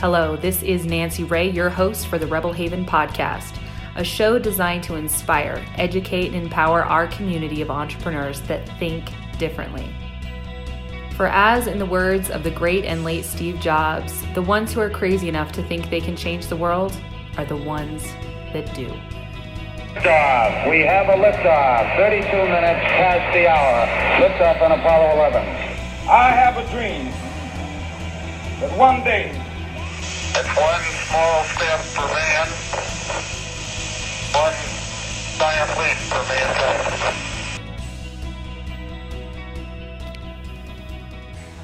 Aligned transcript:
Hello, 0.00 0.36
this 0.36 0.60
is 0.64 0.84
Nancy 0.84 1.22
Ray, 1.22 1.48
your 1.48 1.70
host 1.70 2.08
for 2.08 2.18
the 2.18 2.26
Rebel 2.26 2.52
Haven 2.52 2.84
podcast, 2.84 3.56
a 3.94 4.02
show 4.02 4.40
designed 4.40 4.82
to 4.84 4.96
inspire, 4.96 5.64
educate, 5.76 6.34
and 6.34 6.42
empower 6.42 6.84
our 6.84 7.06
community 7.06 7.62
of 7.62 7.70
entrepreneurs 7.70 8.40
that 8.42 8.68
think 8.80 9.12
differently. 9.38 9.94
For 11.16 11.28
as 11.28 11.68
in 11.68 11.78
the 11.78 11.86
words 11.86 12.28
of 12.28 12.42
the 12.42 12.50
great 12.50 12.84
and 12.84 13.04
late 13.04 13.24
Steve 13.24 13.60
Jobs, 13.60 14.20
the 14.34 14.42
ones 14.42 14.72
who 14.72 14.80
are 14.80 14.90
crazy 14.90 15.28
enough 15.28 15.52
to 15.52 15.62
think 15.62 15.88
they 15.88 16.00
can 16.00 16.16
change 16.16 16.48
the 16.48 16.56
world 16.56 16.92
are 17.38 17.44
the 17.44 17.56
ones 17.56 18.02
that 18.52 18.74
do. 18.74 18.88
Liftoff. 19.94 20.68
We 20.68 20.80
have 20.80 21.06
a 21.06 21.16
liftoff. 21.22 21.96
32 21.96 22.26
minutes 22.26 22.84
past 22.90 23.32
the 23.32 23.48
hour. 23.48 23.86
Liftoff 24.20 24.60
on 24.60 24.72
Apollo 24.72 25.12
11. 25.12 25.40
I 26.10 26.30
have 26.30 26.56
a 26.56 26.68
dream 26.72 27.12
that 28.60 28.76
one 28.76 29.04
day 29.04 29.43
It's 30.36 30.48
one 30.48 30.82
small 31.06 31.44
step 31.44 31.78
for 31.78 32.08
man, 32.12 32.48
one 34.32 34.52
giant 35.38 35.78
leap 35.78 35.96
for 36.10 36.22
mankind. 36.28 37.14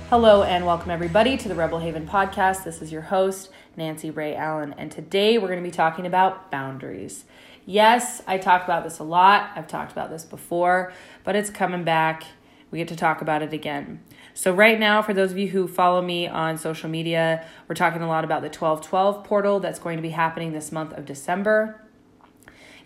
Hello 0.08 0.44
and 0.44 0.64
welcome 0.64 0.92
everybody 0.92 1.36
to 1.36 1.48
the 1.48 1.56
Rebel 1.56 1.80
Haven 1.80 2.06
podcast. 2.06 2.62
This 2.62 2.80
is 2.80 2.92
your 2.92 3.02
host, 3.02 3.50
Nancy 3.76 4.08
Ray 4.08 4.36
Allen, 4.36 4.72
and 4.78 4.92
today 4.92 5.36
we're 5.36 5.48
going 5.48 5.58
to 5.58 5.68
be 5.68 5.72
talking 5.72 6.06
about 6.06 6.52
boundaries. 6.52 7.24
Yes, 7.66 8.22
I 8.28 8.38
talk 8.38 8.62
about 8.62 8.84
this 8.84 9.00
a 9.00 9.04
lot. 9.04 9.50
I've 9.56 9.66
talked 9.66 9.90
about 9.90 10.10
this 10.10 10.24
before, 10.24 10.92
but 11.24 11.34
it's 11.34 11.50
coming 11.50 11.82
back. 11.82 12.22
We 12.70 12.78
get 12.78 12.86
to 12.86 12.96
talk 12.96 13.20
about 13.20 13.42
it 13.42 13.52
again. 13.52 14.04
So, 14.34 14.52
right 14.52 14.78
now, 14.78 15.02
for 15.02 15.12
those 15.12 15.32
of 15.32 15.38
you 15.38 15.48
who 15.48 15.66
follow 15.66 16.00
me 16.00 16.26
on 16.26 16.56
social 16.56 16.88
media, 16.88 17.44
we're 17.68 17.74
talking 17.74 18.02
a 18.02 18.08
lot 18.08 18.24
about 18.24 18.42
the 18.42 18.48
1212 18.48 19.24
portal 19.24 19.60
that's 19.60 19.78
going 19.78 19.96
to 19.96 20.02
be 20.02 20.10
happening 20.10 20.52
this 20.52 20.70
month 20.70 20.92
of 20.96 21.04
December. 21.04 21.82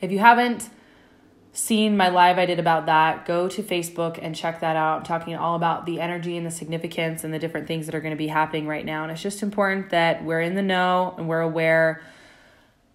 If 0.01 0.11
you 0.11 0.19
haven't 0.19 0.71
seen 1.55 1.97
my 1.97 2.09
live 2.09 2.37
I 2.37 2.47
did 2.47 2.59
about 2.59 2.87
that, 2.87 3.27
go 3.27 3.49
to 3.49 3.63
Facebook 3.63 4.19
and 4.21 4.35
check 4.35 4.61
that 4.61 4.75
out. 4.75 4.99
I'm 4.99 5.05
talking 5.05 5.37
all 5.37 5.55
about 5.55 5.87
the 5.87 6.01
energy 6.01 6.37
and 6.37 6.45
the 6.45 6.51
significance 6.51 7.23
and 7.23 7.33
the 7.33 7.39
different 7.39 7.69
things 7.69 7.87
that 7.87 7.95
are 7.95 8.01
going 8.01 8.13
to 8.13 8.19
be 8.19 8.27
happening 8.27 8.67
right 8.67 8.85
now. 8.85 9.05
And 9.05 9.13
it's 9.13 9.23
just 9.23 9.43
important 9.43 9.91
that 9.91 10.25
we're 10.25 10.41
in 10.41 10.57
the 10.57 10.63
know 10.63 11.15
and 11.17 11.29
we're 11.29 11.41
aware. 11.41 12.03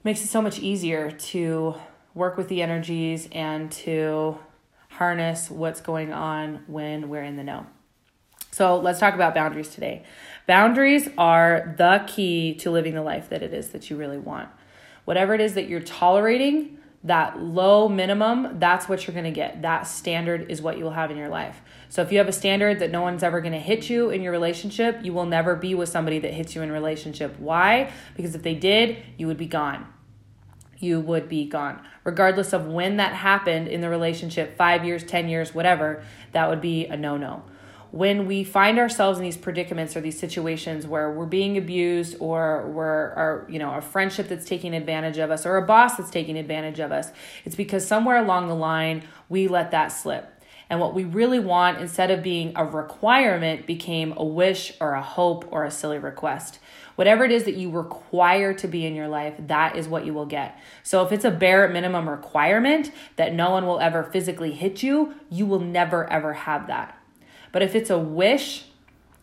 makes 0.03 0.21
it 0.23 0.27
so 0.27 0.41
much 0.41 0.59
easier 0.59 1.09
to 1.09 1.75
work 2.13 2.35
with 2.35 2.49
the 2.49 2.61
energies 2.61 3.29
and 3.31 3.71
to 3.71 4.37
harness 4.89 5.49
what's 5.49 5.79
going 5.79 6.11
on 6.11 6.63
when 6.67 7.07
we're 7.07 7.23
in 7.23 7.37
the 7.37 7.43
know. 7.43 7.65
So 8.51 8.77
let's 8.77 8.99
talk 8.99 9.13
about 9.13 9.35
boundaries 9.35 9.69
today. 9.69 10.03
Boundaries 10.47 11.07
are 11.17 11.75
the 11.77 12.03
key 12.07 12.55
to 12.55 12.71
living 12.71 12.95
the 12.95 13.03
life 13.03 13.29
that 13.29 13.43
it 13.43 13.53
is 13.53 13.69
that 13.69 13.89
you 13.89 13.95
really 13.95 14.17
want. 14.17 14.49
Whatever 15.05 15.33
it 15.33 15.41
is 15.41 15.53
that 15.53 15.69
you're 15.69 15.79
tolerating, 15.79 16.77
that 17.03 17.39
low 17.39 17.87
minimum, 17.87 18.59
that's 18.59 18.89
what 18.89 19.07
you're 19.07 19.13
to 19.23 19.31
get. 19.31 19.61
That 19.61 19.83
standard 19.83 20.51
is 20.51 20.61
what 20.61 20.77
you 20.77 20.83
will 20.83 20.91
have 20.91 21.11
in 21.11 21.17
your 21.17 21.29
life. 21.29 21.61
So 21.87 22.01
if 22.01 22.11
you 22.11 22.17
have 22.17 22.27
a 22.27 22.33
standard 22.33 22.79
that 22.79 22.91
no 22.91 23.01
one's 23.01 23.23
ever 23.23 23.41
to 23.41 23.59
hit 23.59 23.89
you 23.89 24.09
in 24.09 24.21
your 24.21 24.31
relationship, 24.31 24.99
you 25.03 25.13
will 25.13 25.25
never 25.25 25.55
be 25.55 25.73
with 25.75 25.89
somebody 25.89 26.19
that 26.19 26.33
hits 26.33 26.55
you 26.55 26.61
in 26.61 26.71
relationship. 26.71 27.39
Why? 27.39 27.91
Because 28.17 28.35
if 28.35 28.43
they 28.43 28.55
did, 28.55 28.97
you 29.17 29.27
would 29.27 29.37
be 29.37 29.47
gone. 29.47 29.85
You 30.77 30.99
would 30.99 31.29
be 31.29 31.45
gone. 31.45 31.81
Regardless 32.03 32.53
of 32.53 32.67
when 32.67 32.97
that 32.97 33.13
happened 33.13 33.67
in 33.67 33.81
the 33.81 33.89
relationship, 33.89 34.57
5 34.57 34.83
years, 34.85 35.03
10 35.03 35.29
years, 35.29 35.53
whatever, 35.53 36.03
that 36.31 36.49
would 36.49 36.61
be 36.61 36.87
a 36.87 36.97
no-no 36.97 37.43
when 37.91 38.27
we 38.27 38.43
find 38.43 38.77
ourselves 38.77 39.17
in 39.17 39.23
these 39.23 39.37
predicaments 39.37 39.95
or 39.95 40.01
these 40.01 40.19
situations 40.19 40.85
where 40.85 41.11
we're 41.11 41.25
being 41.25 41.57
abused 41.57 42.15
or 42.19 42.67
we're 42.67 42.85
or 42.85 43.47
you 43.49 43.57
know 43.57 43.73
a 43.73 43.81
friendship 43.81 44.27
that's 44.27 44.45
taking 44.45 44.73
advantage 44.73 45.17
of 45.17 45.31
us 45.31 45.45
or 45.45 45.57
a 45.57 45.65
boss 45.65 45.97
that's 45.97 46.11
taking 46.11 46.37
advantage 46.37 46.79
of 46.79 46.91
us 46.91 47.11
it's 47.45 47.55
because 47.55 47.87
somewhere 47.87 48.17
along 48.17 48.47
the 48.47 48.55
line 48.55 49.03
we 49.27 49.47
let 49.47 49.71
that 49.71 49.87
slip 49.87 50.31
and 50.69 50.79
what 50.79 50.93
we 50.93 51.03
really 51.03 51.39
want 51.39 51.79
instead 51.79 52.11
of 52.11 52.21
being 52.21 52.53
a 52.55 52.63
requirement 52.63 53.65
became 53.65 54.13
a 54.17 54.23
wish 54.23 54.73
or 54.79 54.93
a 54.93 55.01
hope 55.01 55.47
or 55.51 55.63
a 55.65 55.71
silly 55.71 55.97
request 55.97 56.59
whatever 56.99 57.23
it 57.23 57.31
is 57.31 57.45
that 57.45 57.55
you 57.55 57.71
require 57.71 58.53
to 58.53 58.67
be 58.67 58.85
in 58.85 58.93
your 58.93 59.07
life, 59.07 59.33
that 59.39 59.77
is 59.77 59.87
what 59.87 60.05
you 60.05 60.13
will 60.13 60.25
get. 60.25 60.59
So 60.83 61.01
if 61.05 61.13
it's 61.13 61.23
a 61.23 61.31
bare 61.31 61.69
minimum 61.69 62.09
requirement 62.09 62.91
that 63.15 63.33
no 63.33 63.51
one 63.51 63.65
will 63.65 63.79
ever 63.79 64.03
physically 64.03 64.51
hit 64.51 64.83
you, 64.83 65.13
you 65.29 65.45
will 65.45 65.61
never 65.61 66.11
ever 66.11 66.33
have 66.33 66.67
that. 66.67 66.98
But 67.51 67.61
if 67.61 67.75
it's 67.75 67.89
a 67.89 67.97
wish, 67.97 68.65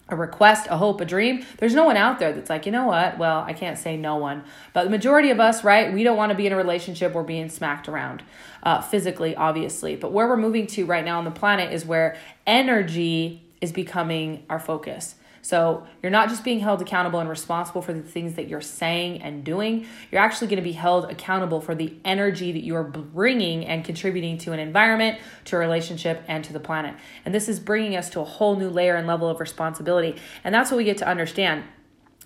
a 0.08 0.16
request, 0.16 0.68
a 0.70 0.76
hope, 0.76 1.00
a 1.00 1.04
dream, 1.04 1.44
there's 1.58 1.74
no 1.74 1.84
one 1.84 1.96
out 1.96 2.18
there 2.18 2.32
that's 2.32 2.48
like, 2.48 2.64
you 2.66 2.72
know 2.72 2.86
what? 2.86 3.18
Well, 3.18 3.40
I 3.40 3.52
can't 3.52 3.76
say 3.76 3.96
no 3.96 4.16
one, 4.16 4.44
but 4.72 4.84
the 4.84 4.90
majority 4.90 5.30
of 5.30 5.40
us, 5.40 5.64
right? 5.64 5.92
We 5.92 6.04
don't 6.04 6.16
want 6.16 6.30
to 6.30 6.36
be 6.36 6.46
in 6.46 6.52
a 6.52 6.56
relationship 6.56 7.12
where 7.12 7.24
being 7.24 7.48
smacked 7.48 7.88
around 7.88 8.22
uh, 8.62 8.80
physically, 8.80 9.34
obviously. 9.34 9.96
But 9.96 10.12
where 10.12 10.28
we're 10.28 10.36
moving 10.36 10.66
to 10.68 10.86
right 10.86 11.04
now 11.04 11.18
on 11.18 11.24
the 11.24 11.30
planet 11.30 11.72
is 11.72 11.84
where 11.84 12.16
energy 12.46 13.42
is 13.60 13.72
becoming 13.72 14.44
our 14.48 14.60
focus. 14.60 15.16
So 15.46 15.86
you're 16.02 16.10
not 16.10 16.28
just 16.28 16.42
being 16.42 16.58
held 16.58 16.82
accountable 16.82 17.20
and 17.20 17.28
responsible 17.28 17.80
for 17.80 17.92
the 17.92 18.02
things 18.02 18.34
that 18.34 18.48
you're 18.48 18.60
saying 18.60 19.22
and 19.22 19.44
doing. 19.44 19.86
You're 20.10 20.20
actually 20.20 20.48
going 20.48 20.56
to 20.56 20.62
be 20.62 20.72
held 20.72 21.08
accountable 21.08 21.60
for 21.60 21.72
the 21.72 21.94
energy 22.04 22.50
that 22.50 22.64
you're 22.64 22.82
bringing 22.82 23.64
and 23.64 23.84
contributing 23.84 24.38
to 24.38 24.50
an 24.50 24.58
environment, 24.58 25.20
to 25.44 25.54
a 25.54 25.60
relationship, 25.60 26.24
and 26.26 26.42
to 26.42 26.52
the 26.52 26.58
planet. 26.58 26.96
And 27.24 27.32
this 27.32 27.48
is 27.48 27.60
bringing 27.60 27.94
us 27.94 28.10
to 28.10 28.20
a 28.20 28.24
whole 28.24 28.56
new 28.56 28.68
layer 28.68 28.96
and 28.96 29.06
level 29.06 29.28
of 29.28 29.38
responsibility. 29.38 30.16
And 30.42 30.52
that's 30.52 30.72
what 30.72 30.78
we 30.78 30.84
get 30.84 30.98
to 30.98 31.06
understand 31.06 31.62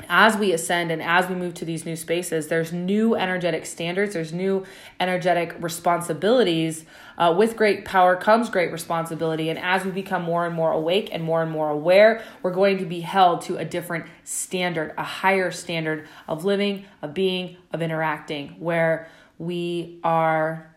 as 0.08 0.36
we 0.36 0.52
ascend 0.52 0.90
and 0.90 1.02
as 1.02 1.28
we 1.28 1.34
move 1.34 1.54
to 1.54 1.64
these 1.64 1.84
new 1.84 1.96
spaces, 1.96 2.48
there's 2.48 2.72
new 2.72 3.14
energetic 3.14 3.66
standards, 3.66 4.14
there's 4.14 4.32
new 4.32 4.64
energetic 4.98 5.54
responsibilities. 5.60 6.84
Uh, 7.18 7.34
with 7.36 7.56
great 7.56 7.84
power 7.84 8.16
comes 8.16 8.48
great 8.48 8.72
responsibility. 8.72 9.50
And 9.50 9.58
as 9.58 9.84
we 9.84 9.90
become 9.90 10.22
more 10.22 10.46
and 10.46 10.54
more 10.54 10.72
awake 10.72 11.10
and 11.12 11.22
more 11.22 11.42
and 11.42 11.50
more 11.50 11.70
aware, 11.70 12.22
we're 12.42 12.52
going 12.52 12.78
to 12.78 12.86
be 12.86 13.00
held 13.00 13.42
to 13.42 13.56
a 13.56 13.64
different 13.64 14.06
standard, 14.24 14.94
a 14.96 15.04
higher 15.04 15.50
standard 15.50 16.08
of 16.28 16.44
living, 16.44 16.84
of 17.02 17.14
being, 17.14 17.56
of 17.72 17.82
interacting, 17.82 18.56
where 18.58 19.08
we 19.38 20.00
are 20.04 20.74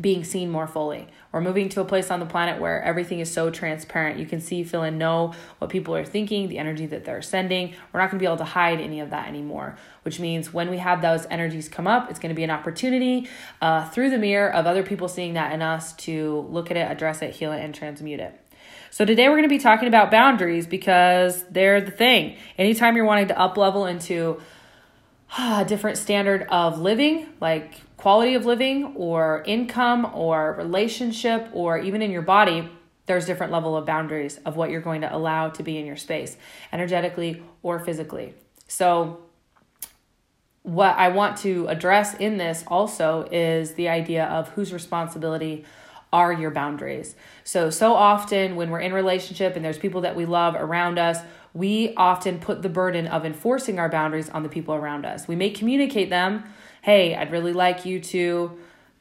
being 0.00 0.24
seen 0.24 0.50
more 0.50 0.66
fully. 0.66 1.06
We're 1.32 1.42
moving 1.42 1.68
to 1.70 1.80
a 1.80 1.84
place 1.84 2.10
on 2.10 2.18
the 2.18 2.26
planet 2.26 2.60
where 2.60 2.82
everything 2.82 3.20
is 3.20 3.30
so 3.30 3.50
transparent. 3.50 4.18
You 4.18 4.26
can 4.26 4.40
see, 4.40 4.64
feel, 4.64 4.82
and 4.82 4.98
know 4.98 5.34
what 5.58 5.70
people 5.70 5.94
are 5.94 6.04
thinking, 6.04 6.48
the 6.48 6.58
energy 6.58 6.86
that 6.86 7.04
they're 7.04 7.20
sending. 7.20 7.74
We're 7.92 8.00
not 8.00 8.10
going 8.10 8.18
to 8.18 8.22
be 8.22 8.26
able 8.26 8.38
to 8.38 8.44
hide 8.44 8.80
any 8.80 9.00
of 9.00 9.10
that 9.10 9.28
anymore, 9.28 9.76
which 10.02 10.18
means 10.18 10.52
when 10.52 10.70
we 10.70 10.78
have 10.78 11.02
those 11.02 11.26
energies 11.30 11.68
come 11.68 11.86
up, 11.86 12.10
it's 12.10 12.18
going 12.18 12.30
to 12.30 12.36
be 12.36 12.44
an 12.44 12.50
opportunity 12.50 13.28
uh, 13.60 13.88
through 13.90 14.10
the 14.10 14.18
mirror 14.18 14.52
of 14.52 14.66
other 14.66 14.82
people 14.82 15.08
seeing 15.08 15.34
that 15.34 15.52
in 15.52 15.60
us 15.60 15.92
to 15.94 16.46
look 16.50 16.70
at 16.70 16.76
it, 16.76 16.90
address 16.90 17.20
it, 17.20 17.34
heal 17.34 17.52
it, 17.52 17.62
and 17.62 17.74
transmute 17.74 18.20
it. 18.20 18.38
So 18.90 19.04
today 19.04 19.28
we're 19.28 19.36
going 19.36 19.44
to 19.44 19.48
be 19.48 19.58
talking 19.58 19.88
about 19.88 20.10
boundaries 20.10 20.66
because 20.66 21.42
they're 21.44 21.80
the 21.80 21.90
thing. 21.90 22.36
Anytime 22.58 22.96
you're 22.96 23.06
wanting 23.06 23.28
to 23.28 23.38
up 23.38 23.56
level 23.56 23.86
into 23.86 24.40
a 25.38 25.64
different 25.64 25.96
standard 25.96 26.46
of 26.50 26.78
living, 26.78 27.26
like 27.40 27.80
quality 28.02 28.34
of 28.34 28.44
living 28.44 28.96
or 28.96 29.44
income 29.46 30.10
or 30.12 30.54
relationship 30.58 31.48
or 31.52 31.78
even 31.78 32.02
in 32.02 32.10
your 32.10 32.20
body, 32.20 32.68
there's 33.06 33.26
different 33.26 33.52
level 33.52 33.76
of 33.76 33.86
boundaries 33.86 34.40
of 34.44 34.56
what 34.56 34.70
you're 34.70 34.80
going 34.80 35.02
to 35.02 35.14
allow 35.14 35.48
to 35.48 35.62
be 35.62 35.78
in 35.78 35.86
your 35.86 35.94
space, 35.94 36.36
energetically 36.72 37.40
or 37.62 37.78
physically. 37.78 38.34
So 38.66 39.20
what 40.64 40.96
I 40.96 41.10
want 41.10 41.36
to 41.38 41.68
address 41.68 42.14
in 42.14 42.38
this 42.38 42.64
also 42.66 43.28
is 43.30 43.74
the 43.74 43.88
idea 43.88 44.24
of 44.24 44.48
whose 44.48 44.72
responsibility 44.72 45.64
are 46.12 46.32
your 46.32 46.50
boundaries. 46.50 47.14
So 47.44 47.70
so 47.70 47.94
often 47.94 48.56
when 48.56 48.70
we're 48.70 48.80
in 48.80 48.92
relationship 48.92 49.54
and 49.54 49.64
there's 49.64 49.78
people 49.78 50.00
that 50.00 50.16
we 50.16 50.26
love 50.26 50.56
around 50.56 50.98
us, 50.98 51.18
we 51.54 51.94
often 51.96 52.40
put 52.40 52.62
the 52.62 52.68
burden 52.68 53.06
of 53.06 53.24
enforcing 53.24 53.78
our 53.78 53.88
boundaries 53.88 54.28
on 54.28 54.42
the 54.42 54.48
people 54.48 54.74
around 54.74 55.06
us. 55.06 55.28
We 55.28 55.36
may 55.36 55.50
communicate 55.50 56.10
them, 56.10 56.42
"Hey, 56.82 57.16
I'd 57.16 57.32
really 57.32 57.54
like 57.54 57.86
you 57.86 57.98
to, 58.00 58.52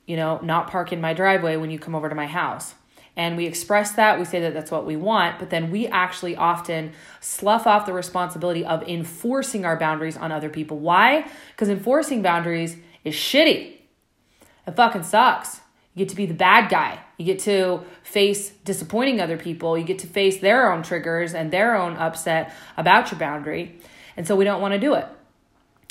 you 0.07 0.15
know, 0.15 0.39
not 0.41 0.69
park 0.69 0.93
in 0.93 1.01
my 1.01 1.13
driveway 1.13 1.57
when 1.57 1.69
you 1.69 1.77
come 1.77 1.93
over 1.93 2.07
to 2.07 2.15
my 2.15 2.27
house." 2.27 2.73
And 3.17 3.35
we 3.35 3.45
express 3.45 3.91
that, 3.93 4.17
we 4.17 4.25
say 4.25 4.39
that 4.39 4.53
that's 4.53 4.71
what 4.71 4.85
we 4.85 4.95
want, 4.95 5.37
but 5.37 5.49
then 5.49 5.69
we 5.69 5.85
actually 5.87 6.35
often 6.35 6.93
slough 7.19 7.67
off 7.67 7.85
the 7.85 7.91
responsibility 7.91 8.63
of 8.63 8.87
enforcing 8.87 9.65
our 9.65 9.77
boundaries 9.77 10.15
on 10.15 10.31
other 10.31 10.47
people. 10.47 10.79
Why? 10.79 11.25
Because 11.51 11.67
enforcing 11.67 12.21
boundaries 12.21 12.77
is 13.03 13.13
shitty. 13.13 13.73
It 14.65 14.75
fucking 14.75 15.03
sucks. 15.03 15.59
You 15.93 16.05
get 16.05 16.09
to 16.09 16.15
be 16.15 16.25
the 16.25 16.33
bad 16.33 16.69
guy. 16.69 16.99
You 17.17 17.25
get 17.25 17.39
to 17.39 17.81
face 18.01 18.51
disappointing 18.63 19.19
other 19.19 19.37
people. 19.37 19.77
You 19.77 19.83
get 19.83 19.99
to 19.99 20.07
face 20.07 20.39
their 20.39 20.71
own 20.71 20.81
triggers 20.81 21.33
and 21.33 21.51
their 21.51 21.75
own 21.75 21.97
upset 21.97 22.53
about 22.77 23.11
your 23.11 23.19
boundary. 23.19 23.77
And 24.15 24.25
so 24.25 24.37
we 24.37 24.45
don't 24.45 24.61
want 24.61 24.73
to 24.73 24.79
do 24.79 24.93
it. 24.93 25.05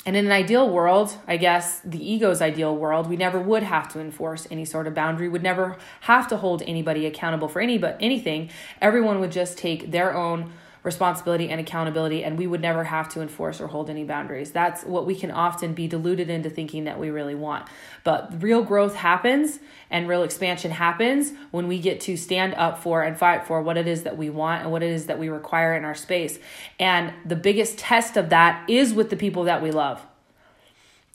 And 0.03 0.15
in 0.15 0.25
an 0.25 0.31
ideal 0.31 0.67
world, 0.67 1.15
I 1.27 1.37
guess 1.37 1.79
the 1.85 2.11
ego's 2.11 2.41
ideal 2.41 2.75
world, 2.75 3.07
we 3.07 3.15
never 3.15 3.39
would 3.39 3.61
have 3.61 3.91
to 3.93 3.99
enforce 3.99 4.47
any 4.49 4.65
sort 4.65 4.87
of 4.87 4.95
boundary, 4.95 5.29
would 5.29 5.43
never 5.43 5.77
have 6.01 6.27
to 6.29 6.37
hold 6.37 6.63
anybody 6.65 7.05
accountable 7.05 7.47
for 7.47 7.61
any 7.61 7.77
but 7.77 7.97
anything. 7.99 8.49
Everyone 8.81 9.19
would 9.19 9.31
just 9.31 9.59
take 9.59 9.91
their 9.91 10.15
own 10.15 10.53
responsibility 10.83 11.49
and 11.49 11.61
accountability 11.61 12.23
and 12.23 12.37
we 12.37 12.47
would 12.47 12.61
never 12.61 12.83
have 12.83 13.07
to 13.09 13.21
enforce 13.21 13.61
or 13.61 13.67
hold 13.67 13.89
any 13.89 14.03
boundaries. 14.03 14.51
That's 14.51 14.83
what 14.83 15.05
we 15.05 15.15
can 15.15 15.29
often 15.29 15.73
be 15.73 15.87
deluded 15.87 16.29
into 16.29 16.49
thinking 16.49 16.85
that 16.85 16.99
we 16.99 17.11
really 17.11 17.35
want. 17.35 17.67
But 18.03 18.41
real 18.41 18.63
growth 18.63 18.95
happens 18.95 19.59
and 19.91 20.07
real 20.07 20.23
expansion 20.23 20.71
happens 20.71 21.33
when 21.51 21.67
we 21.67 21.79
get 21.79 22.01
to 22.01 22.17
stand 22.17 22.55
up 22.55 22.81
for 22.81 23.03
and 23.03 23.17
fight 23.17 23.45
for 23.45 23.61
what 23.61 23.77
it 23.77 23.87
is 23.87 24.03
that 24.03 24.17
we 24.17 24.31
want 24.31 24.63
and 24.63 24.71
what 24.71 24.81
it 24.81 24.89
is 24.89 25.05
that 25.05 25.19
we 25.19 25.29
require 25.29 25.75
in 25.75 25.85
our 25.85 25.95
space. 25.95 26.39
And 26.79 27.13
the 27.25 27.35
biggest 27.35 27.77
test 27.77 28.17
of 28.17 28.29
that 28.29 28.67
is 28.67 28.93
with 28.93 29.11
the 29.11 29.17
people 29.17 29.43
that 29.43 29.61
we 29.61 29.71
love. 29.71 30.03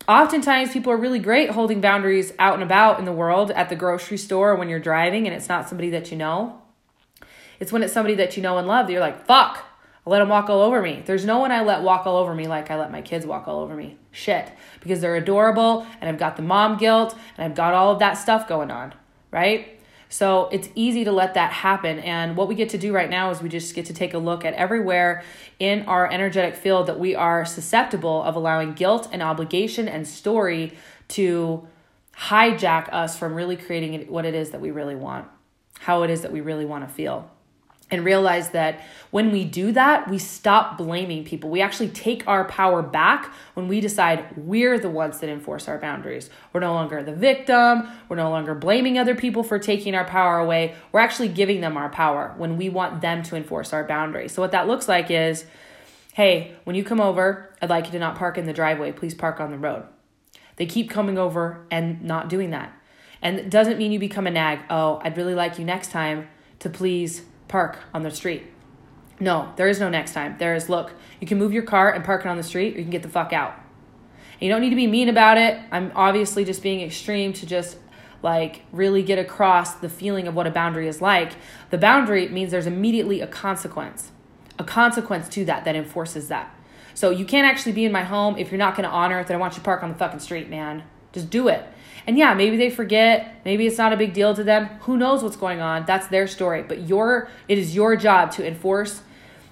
Oftentimes, 0.09 0.71
people 0.71 0.93
are 0.93 0.97
really 0.97 1.19
great 1.19 1.51
holding 1.51 1.81
boundaries 1.81 2.33
out 2.39 2.55
and 2.55 2.63
about 2.63 3.01
in 3.01 3.05
the 3.05 3.13
world 3.13 3.51
at 3.51 3.69
the 3.69 3.75
grocery 3.75 4.19
store 4.19 4.55
when 4.55 4.69
you're 4.69 4.79
driving 4.79 5.27
and 5.27 5.35
it's 5.35 5.49
not 5.49 5.69
somebody 5.69 5.91
that 5.91 6.13
you 6.13 6.17
know. 6.17 6.63
It's 7.61 7.73
when 7.73 7.83
it's 7.83 7.93
somebody 7.93 8.15
that 8.17 8.37
you 8.37 8.43
know 8.43 8.59
and 8.59 8.69
love 8.69 8.87
that 8.87 8.93
you're 8.93 9.01
like, 9.01 9.27
fuck, 9.27 9.65
I 10.07 10.11
let 10.11 10.21
them 10.21 10.29
walk 10.29 10.49
all 10.49 10.63
over 10.63 10.81
me. 10.81 11.03
There's 11.05 11.25
no 11.25 11.39
one 11.39 11.51
I 11.51 11.63
let 11.63 11.83
walk 11.83 12.07
all 12.07 12.17
over 12.17 12.35
me 12.35 12.47
like 12.47 12.71
I 12.71 12.79
let 12.79 12.93
my 12.93 13.03
kids 13.03 13.27
walk 13.27 13.49
all 13.49 13.61
over 13.61 13.75
me. 13.75 13.97
Shit. 14.13 14.53
Because 14.81 15.01
they're 15.01 15.17
adorable 15.17 15.87
and 16.01 16.09
I've 16.09 16.19
got 16.19 16.37
the 16.37 16.43
mom 16.43 16.77
guilt 16.77 17.17
and 17.37 17.45
I've 17.45 17.57
got 17.57 17.75
all 17.75 17.93
of 17.93 17.99
that 17.99 18.15
stuff 18.15 18.47
going 18.47 18.71
on, 18.71 18.95
right? 19.33 19.81
So 20.09 20.49
it's 20.53 20.69
easy 20.77 21.03
to 21.05 21.11
let 21.11 21.35
that 21.35 21.53
happen. 21.53 21.99
And 21.99 22.37
what 22.37 22.47
we 22.47 22.55
get 22.55 22.69
to 22.71 22.79
do 22.79 22.93
right 22.93 23.11
now 23.11 23.31
is 23.31 23.43
we 23.43 23.49
just 23.49 23.75
get 23.75 23.87
to 23.87 23.93
take 23.93 24.15
a 24.15 24.19
look 24.19 24.45
at 24.45 24.55
everywhere 24.55 25.25
in 25.59 25.83
our 25.87 26.09
energetic 26.09 26.55
field 26.55 26.87
that 26.87 27.01
we 27.01 27.17
are 27.17 27.45
susceptible 27.45 28.23
of 28.23 28.37
allowing 28.37 28.75
guilt 28.75 29.09
and 29.11 29.23
obligation 29.23 29.89
and 29.89 30.07
story 30.07 30.75
to 31.09 31.67
hijack 32.17 32.89
us 32.93 33.19
from 33.19 33.35
really 33.35 33.57
creating 33.57 34.07
what 34.07 34.25
it 34.25 34.35
is 34.35 34.51
that 34.51 34.61
we 34.61 34.71
really 34.71 34.95
want, 34.95 35.27
how 35.81 36.05
it 36.05 36.11
is 36.11 36.23
that 36.23 36.33
we 36.33 36.41
really 36.41 36.65
want 36.65 36.87
to 36.87 36.95
feel 36.95 37.29
and 37.91 38.05
realize 38.05 38.51
that 38.51 38.81
when 39.11 39.31
we 39.31 39.45
do 39.45 39.71
that, 39.73 40.11
we 40.11 40.19
stop 40.19 40.77
blaming 40.77 41.25
people. 41.25 41.51
We 41.51 41.61
actually 41.61 41.89
take 41.89 42.27
our 42.27 42.45
power 42.45 42.83
back 42.83 43.33
when 43.55 43.69
we 43.69 43.81
decide 43.81 44.37
we're 44.37 44.79
the 44.79 44.91
ones 44.91 45.21
that 45.21 45.31
enforce 45.31 45.69
our 45.69 45.79
boundaries. 45.79 46.29
We're 46.53 46.61
no 46.61 46.75
longer 46.75 47.03
the 47.03 47.15
victim. 47.15 47.89
We're 48.09 48.17
no 48.17 48.31
longer 48.31 48.55
blaming 48.55 48.99
other 48.99 49.15
people 49.15 49.45
for 49.45 49.59
taking 49.59 49.95
our 49.95 50.05
power 50.05 50.39
away. 50.39 50.75
We're 50.91 51.01
actually 51.01 51.29
giving 51.29 51.61
them 51.61 51.77
our 51.77 51.89
power 51.89 52.35
when 52.37 52.57
we 52.57 52.69
want 52.69 53.01
them 53.01 53.23
to 53.25 53.37
enforce 53.37 53.73
our 53.73 53.85
boundaries. 53.85 54.33
So, 54.33 54.43
what 54.43 54.53
that 54.53 54.67
looks 54.67 54.89
like 54.89 55.11
is 55.11 55.47
hey, 56.15 56.57
when 56.65 56.75
you 56.75 56.83
come 56.83 57.01
over, 57.01 57.55
I'd 57.61 57.69
like 57.69 57.85
you 57.85 57.93
to 57.93 57.99
not 57.99 58.17
park 58.17 58.39
in 58.39 58.47
the 58.47 58.55
driveway. 58.55 58.91
Please 58.91 59.15
park 59.15 59.39
on 59.39 59.51
the 59.51 59.59
road. 59.59 59.85
They 60.57 60.65
keep 60.65 60.89
coming 60.89 61.19
over 61.19 61.67
and 61.71 62.03
not 62.03 62.31
doing 62.31 62.51
that. 62.51 62.73
And 63.21 63.39
it 63.39 63.51
doesn't 63.51 63.77
mean 63.77 63.93
you 63.93 63.99
become 63.99 64.27
a 64.27 64.31
nag. 64.31 64.61
Oh, 64.71 64.99
I'd 65.05 65.19
really 65.19 65.35
like 65.35 65.59
you 65.59 65.65
next 65.67 65.91
time 65.91 66.29
to 66.61 66.71
please 66.71 67.23
park 67.49 67.79
on 67.95 68.03
the 68.03 68.11
street. 68.11 68.47
No, 69.19 69.53
there 69.57 69.69
is 69.69 69.81
no 69.81 69.89
next 69.89 70.13
time. 70.13 70.37
There 70.39 70.55
is 70.55 70.69
look, 70.69 70.93
you 71.21 71.27
can 71.27 71.39
move 71.39 71.53
your 71.53 71.63
car 71.63 71.93
and 71.93 72.05
park 72.05 72.25
it 72.25 72.29
on 72.29 72.37
the 72.37 72.43
street 72.43 72.75
or 72.75 72.79
you 72.79 72.85
can 72.85 72.91
get 72.91 73.03
the 73.03 73.09
fuck 73.09 73.33
out. 73.33 73.55
And 74.35 74.43
you 74.43 74.51
don't 74.51 74.61
need 74.61 74.71
to 74.71 74.77
be 74.77 74.87
mean 74.87 75.09
about 75.09 75.39
it. 75.39 75.59
I'm 75.73 75.91
obviously 75.95 76.45
just 76.45 76.63
being 76.63 76.83
extreme 76.83 77.33
to 77.35 77.47
just 77.47 77.79
like 78.23 78.63
really 78.73 79.03
get 79.03 79.19
across 79.19 79.75
the 79.75 79.89
feeling 79.89 80.27
of 80.27 80.35
what 80.35 80.47
a 80.47 80.51
boundary 80.51 80.89
is 80.89 81.01
like. 81.01 81.33
The 81.71 81.79
boundary 81.79 82.29
means 82.29 82.51
there's 82.51 82.67
immediately 82.67 83.21
a 83.21 83.27
consequence, 83.27 84.11
a 84.59 84.65
consequence 84.65 85.29
to 85.31 85.45
that 85.47 85.65
that 85.65 85.77
enforces 85.77 86.29
that. 86.29 86.55
So 86.93 87.11
you 87.11 87.25
can't 87.25 87.47
actually 87.47 87.73
be 87.73 87.85
in 87.85 87.93
my 87.93 88.05
home 88.05 88.37
if 88.39 88.51
you're 88.51 88.59
not 88.59 88.75
going 88.75 88.89
to 88.89 88.95
honor 88.95 89.21
it. 89.21 89.27
That 89.27 89.35
I 89.35 89.37
want 89.37 89.55
you 89.55 89.59
to 89.59 89.65
park 89.65 89.83
on 89.83 89.91
the 89.91 89.99
fucking 89.99 90.21
street, 90.21 90.49
man. 90.49 90.83
Just 91.13 91.31
do 91.31 91.49
it. 91.49 91.67
And 92.07 92.17
yeah, 92.17 92.35
maybe 92.35 92.57
they 92.57 92.71
forget, 92.71 93.41
maybe 93.45 93.67
it's 93.67 93.79
not 93.79 93.93
a 93.93 93.97
big 93.97 94.13
deal 94.13 94.35
to 94.35 94.45
them. 94.45 94.67
Who 94.83 94.97
knows 94.97 95.23
what's 95.23 95.37
going 95.37 95.61
on? 95.61 95.87
That's 95.87 96.07
their 96.07 96.27
story. 96.27 96.63
But 96.63 96.89
your 96.89 97.29
it 97.49 97.59
is 97.59 97.75
your 97.75 97.97
job 97.97 98.31
to 98.33 98.47
enforce 98.47 99.03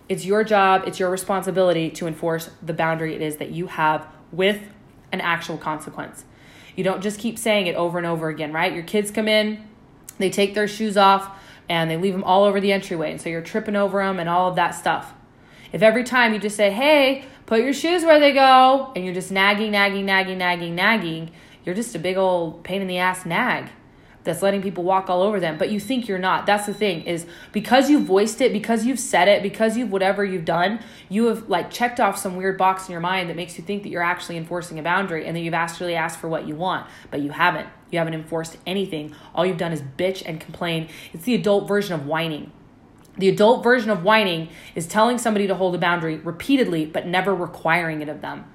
it's 0.08 0.24
your 0.24 0.44
job, 0.44 0.84
it's 0.86 0.98
your 0.98 1.10
responsibility 1.10 1.90
to 1.90 2.06
enforce 2.06 2.50
the 2.62 2.74
boundary 2.74 3.14
it 3.14 3.22
is 3.22 3.36
that 3.38 3.50
you 3.50 3.68
have 3.68 4.06
with 4.32 4.60
an 5.12 5.20
actual 5.20 5.56
consequence. 5.56 6.24
You 6.76 6.84
don't 6.84 7.02
just 7.02 7.18
keep 7.18 7.38
saying 7.38 7.68
it 7.68 7.76
over 7.76 7.98
and 7.98 8.06
over 8.06 8.28
again, 8.28 8.52
right? 8.52 8.72
Your 8.72 8.82
kids 8.82 9.10
come 9.10 9.28
in, 9.28 9.66
they 10.18 10.28
take 10.28 10.54
their 10.54 10.68
shoes 10.68 10.96
off 10.96 11.38
and 11.68 11.90
they 11.90 11.96
leave 11.96 12.12
them 12.12 12.24
all 12.24 12.44
over 12.44 12.60
the 12.60 12.72
entryway. 12.72 13.12
And 13.12 13.20
so 13.20 13.30
you're 13.30 13.40
tripping 13.40 13.76
over 13.76 14.02
them 14.02 14.18
and 14.18 14.28
all 14.28 14.50
of 14.50 14.56
that 14.56 14.72
stuff. 14.72 15.14
If 15.72 15.82
every 15.82 16.04
time 16.04 16.34
you 16.34 16.38
just 16.38 16.56
say, 16.56 16.70
hey, 16.70 17.24
put 17.46 17.60
your 17.60 17.72
shoes 17.72 18.04
where 18.04 18.20
they 18.20 18.32
go, 18.32 18.92
and 18.94 19.04
you're 19.04 19.14
just 19.14 19.32
nagging, 19.32 19.72
nagging, 19.72 20.04
nagging, 20.04 20.38
nagging, 20.38 20.74
nagging, 20.74 21.30
you're 21.64 21.74
just 21.74 21.94
a 21.94 21.98
big 21.98 22.16
old 22.16 22.62
pain 22.64 22.82
in 22.82 22.88
the 22.88 22.98
ass 22.98 23.24
nag 23.24 23.70
that's 24.24 24.40
letting 24.40 24.62
people 24.62 24.82
walk 24.82 25.08
all 25.08 25.22
over 25.22 25.38
them 25.38 25.58
but 25.58 25.70
you 25.70 25.78
think 25.78 26.08
you're 26.08 26.18
not. 26.18 26.46
That's 26.46 26.66
the 26.66 26.74
thing 26.74 27.02
is 27.02 27.26
because 27.52 27.90
you've 27.90 28.04
voiced 28.04 28.40
it 28.40 28.52
because 28.52 28.84
you've 28.86 28.98
said 28.98 29.28
it 29.28 29.42
because 29.42 29.76
you've 29.76 29.92
whatever 29.92 30.24
you've 30.24 30.44
done 30.44 30.80
you 31.08 31.26
have 31.26 31.48
like 31.48 31.70
checked 31.70 32.00
off 32.00 32.18
some 32.18 32.36
weird 32.36 32.58
box 32.58 32.88
in 32.88 32.92
your 32.92 33.00
mind 33.00 33.28
that 33.28 33.36
makes 33.36 33.58
you 33.58 33.64
think 33.64 33.82
that 33.82 33.90
you're 33.90 34.02
actually 34.02 34.36
enforcing 34.36 34.78
a 34.78 34.82
boundary 34.82 35.26
and 35.26 35.36
that 35.36 35.40
you've 35.40 35.54
actually 35.54 35.94
asked 35.94 36.18
for 36.18 36.28
what 36.28 36.48
you 36.48 36.56
want 36.56 36.86
but 37.10 37.20
you 37.20 37.30
haven't. 37.30 37.68
You 37.90 37.98
haven't 37.98 38.14
enforced 38.14 38.56
anything. 38.66 39.14
All 39.34 39.46
you've 39.46 39.58
done 39.58 39.72
is 39.72 39.80
bitch 39.80 40.22
and 40.26 40.40
complain. 40.40 40.88
It's 41.12 41.24
the 41.24 41.34
adult 41.34 41.68
version 41.68 41.94
of 41.94 42.06
whining. 42.06 42.50
The 43.16 43.28
adult 43.28 43.62
version 43.62 43.90
of 43.90 44.02
whining 44.02 44.48
is 44.74 44.88
telling 44.88 45.18
somebody 45.18 45.46
to 45.46 45.54
hold 45.54 45.76
a 45.76 45.78
boundary 45.78 46.16
repeatedly 46.16 46.86
but 46.86 47.06
never 47.06 47.34
requiring 47.34 48.02
it 48.02 48.08
of 48.08 48.20
them 48.22 48.46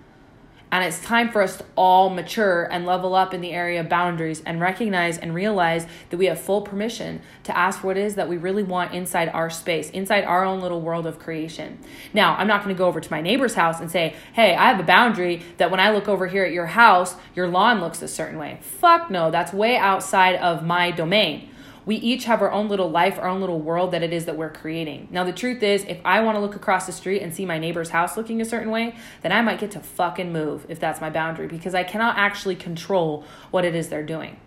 and 0.71 0.83
it's 0.83 1.01
time 1.01 1.31
for 1.31 1.41
us 1.41 1.57
to 1.57 1.65
all 1.75 2.09
mature 2.09 2.63
and 2.71 2.85
level 2.85 3.15
up 3.15 3.33
in 3.33 3.41
the 3.41 3.51
area 3.51 3.79
of 3.79 3.89
boundaries 3.89 4.41
and 4.45 4.61
recognize 4.61 5.17
and 5.17 5.33
realize 5.33 5.87
that 6.09 6.17
we 6.17 6.27
have 6.27 6.39
full 6.39 6.61
permission 6.61 7.21
to 7.43 7.57
ask 7.57 7.83
what 7.83 7.97
it 7.97 8.05
is 8.05 8.15
that 8.15 8.29
we 8.29 8.37
really 8.37 8.63
want 8.63 8.93
inside 8.93 9.29
our 9.29 9.49
space, 9.49 9.89
inside 9.89 10.23
our 10.23 10.45
own 10.45 10.61
little 10.61 10.81
world 10.81 11.07
of 11.07 11.17
creation. 11.17 11.79
Now, 12.13 12.35
I'm 12.35 12.47
not 12.47 12.63
going 12.63 12.75
to 12.75 12.77
go 12.77 12.87
over 12.87 12.99
to 12.99 13.11
my 13.11 13.21
neighbor's 13.21 13.55
house 13.55 13.79
and 13.79 13.89
say, 13.89 14.15
hey, 14.33 14.55
I 14.55 14.69
have 14.69 14.79
a 14.79 14.83
boundary 14.83 15.41
that 15.57 15.71
when 15.71 15.79
I 15.79 15.91
look 15.91 16.07
over 16.07 16.27
here 16.27 16.43
at 16.43 16.51
your 16.51 16.67
house, 16.67 17.15
your 17.35 17.47
lawn 17.47 17.81
looks 17.81 18.01
a 18.01 18.07
certain 18.07 18.37
way. 18.37 18.59
Fuck 18.61 19.09
no, 19.09 19.31
that's 19.31 19.51
way 19.51 19.75
outside 19.77 20.35
of 20.35 20.63
my 20.63 20.91
domain 20.91 21.49
we 21.85 21.95
each 21.95 22.25
have 22.25 22.41
our 22.41 22.51
own 22.51 22.69
little 22.69 22.89
life, 22.89 23.17
our 23.17 23.27
own 23.27 23.41
little 23.41 23.59
world 23.59 23.91
that 23.91 24.03
it 24.03 24.13
is 24.13 24.25
that 24.25 24.37
we're 24.37 24.51
creating. 24.51 25.07
Now, 25.11 25.23
the 25.23 25.33
truth 25.33 25.63
is, 25.63 25.83
if 25.85 25.99
I 26.05 26.21
want 26.21 26.35
to 26.35 26.39
look 26.39 26.55
across 26.55 26.85
the 26.85 26.91
street 26.91 27.21
and 27.21 27.33
see 27.33 27.45
my 27.45 27.57
neighbor's 27.57 27.89
house 27.89 28.17
looking 28.17 28.41
a 28.41 28.45
certain 28.45 28.71
way, 28.71 28.95
then 29.21 29.31
I 29.31 29.41
might 29.41 29.59
get 29.59 29.71
to 29.71 29.79
fucking 29.79 30.31
move 30.31 30.65
if 30.69 30.79
that's 30.79 31.01
my 31.01 31.09
boundary 31.09 31.47
because 31.47 31.73
I 31.73 31.83
cannot 31.83 32.17
actually 32.17 32.55
control 32.55 33.25
what 33.51 33.65
it 33.65 33.75
is 33.75 33.89
they're 33.89 34.03
doing. 34.03 34.37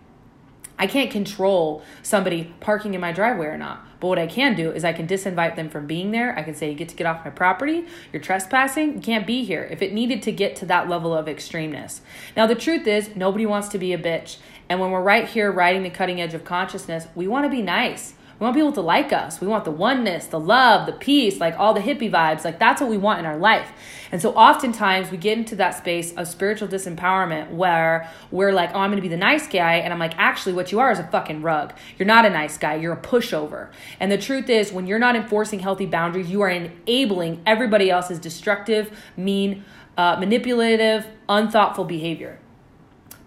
I 0.77 0.87
can't 0.87 1.11
control 1.11 1.83
somebody 2.01 2.53
parking 2.59 2.93
in 2.93 3.01
my 3.01 3.11
driveway 3.11 3.45
or 3.47 3.57
not. 3.57 3.85
But 3.99 4.07
what 4.07 4.19
I 4.19 4.27
can 4.27 4.55
do 4.55 4.71
is 4.71 4.83
I 4.83 4.91
can 4.91 5.07
disinvite 5.07 5.55
them 5.55 5.69
from 5.69 5.87
being 5.87 6.11
there. 6.11 6.37
I 6.37 6.43
can 6.43 6.55
say, 6.55 6.69
you 6.69 6.75
get 6.75 6.89
to 6.89 6.95
get 6.95 7.07
off 7.07 7.23
my 7.23 7.31
property. 7.31 7.85
You're 8.11 8.21
trespassing. 8.21 8.95
You 8.95 8.99
can't 8.99 9.25
be 9.25 9.45
here. 9.45 9.63
If 9.71 9.81
it 9.81 9.93
needed 9.93 10.21
to 10.23 10.31
get 10.31 10.57
to 10.57 10.65
that 10.65 10.89
level 10.89 11.13
of 11.13 11.27
extremeness. 11.27 12.01
Now, 12.35 12.47
the 12.47 12.55
truth 12.55 12.85
is, 12.85 13.15
nobody 13.15 13.45
wants 13.45 13.69
to 13.69 13.77
be 13.77 13.93
a 13.93 13.97
bitch. 13.97 14.39
And 14.69 14.79
when 14.79 14.91
we're 14.91 15.01
right 15.01 15.27
here 15.27 15.51
riding 15.51 15.83
the 15.83 15.89
cutting 15.89 16.21
edge 16.21 16.33
of 16.33 16.43
consciousness, 16.43 17.07
we 17.15 17.27
want 17.27 17.45
to 17.45 17.49
be 17.49 17.61
nice. 17.61 18.13
We 18.39 18.45
want 18.45 18.55
people 18.55 18.71
to 18.73 18.81
like 18.81 19.13
us. 19.13 19.39
We 19.39 19.47
want 19.47 19.63
the 19.63 19.71
oneness, 19.71 20.27
the 20.27 20.39
love, 20.39 20.85
the 20.85 20.91
peace, 20.91 21.39
like 21.39 21.57
all 21.59 21.73
the 21.73 21.79
hippie 21.79 22.11
vibes. 22.11 22.43
Like 22.43 22.59
that's 22.59 22.81
what 22.81 22.89
we 22.89 22.97
want 22.97 23.19
in 23.19 23.25
our 23.25 23.37
life. 23.37 23.71
And 24.11 24.21
so 24.21 24.33
oftentimes 24.33 25.11
we 25.11 25.17
get 25.17 25.37
into 25.37 25.55
that 25.57 25.77
space 25.77 26.13
of 26.15 26.27
spiritual 26.27 26.67
disempowerment 26.67 27.51
where 27.51 28.09
we're 28.31 28.51
like, 28.51 28.71
oh, 28.73 28.79
I'm 28.79 28.89
going 28.89 28.97
to 28.97 29.01
be 29.01 29.07
the 29.07 29.17
nice 29.17 29.47
guy. 29.47 29.75
And 29.75 29.93
I'm 29.93 29.99
like, 29.99 30.17
actually, 30.17 30.53
what 30.53 30.71
you 30.71 30.79
are 30.79 30.91
is 30.91 30.99
a 30.99 31.07
fucking 31.07 31.41
rug. 31.41 31.73
You're 31.97 32.05
not 32.05 32.25
a 32.25 32.29
nice 32.29 32.57
guy. 32.57 32.75
You're 32.75 32.93
a 32.93 33.01
pushover. 33.01 33.69
And 33.99 34.11
the 34.11 34.17
truth 34.17 34.49
is, 34.49 34.73
when 34.73 34.87
you're 34.87 34.99
not 34.99 35.15
enforcing 35.15 35.59
healthy 35.59 35.85
boundaries, 35.85 36.29
you 36.29 36.41
are 36.41 36.49
enabling 36.49 37.41
everybody 37.45 37.89
else's 37.89 38.19
destructive, 38.19 38.91
mean, 39.15 39.63
uh, 39.97 40.17
manipulative, 40.19 41.07
unthoughtful 41.29 41.85
behavior. 41.85 42.39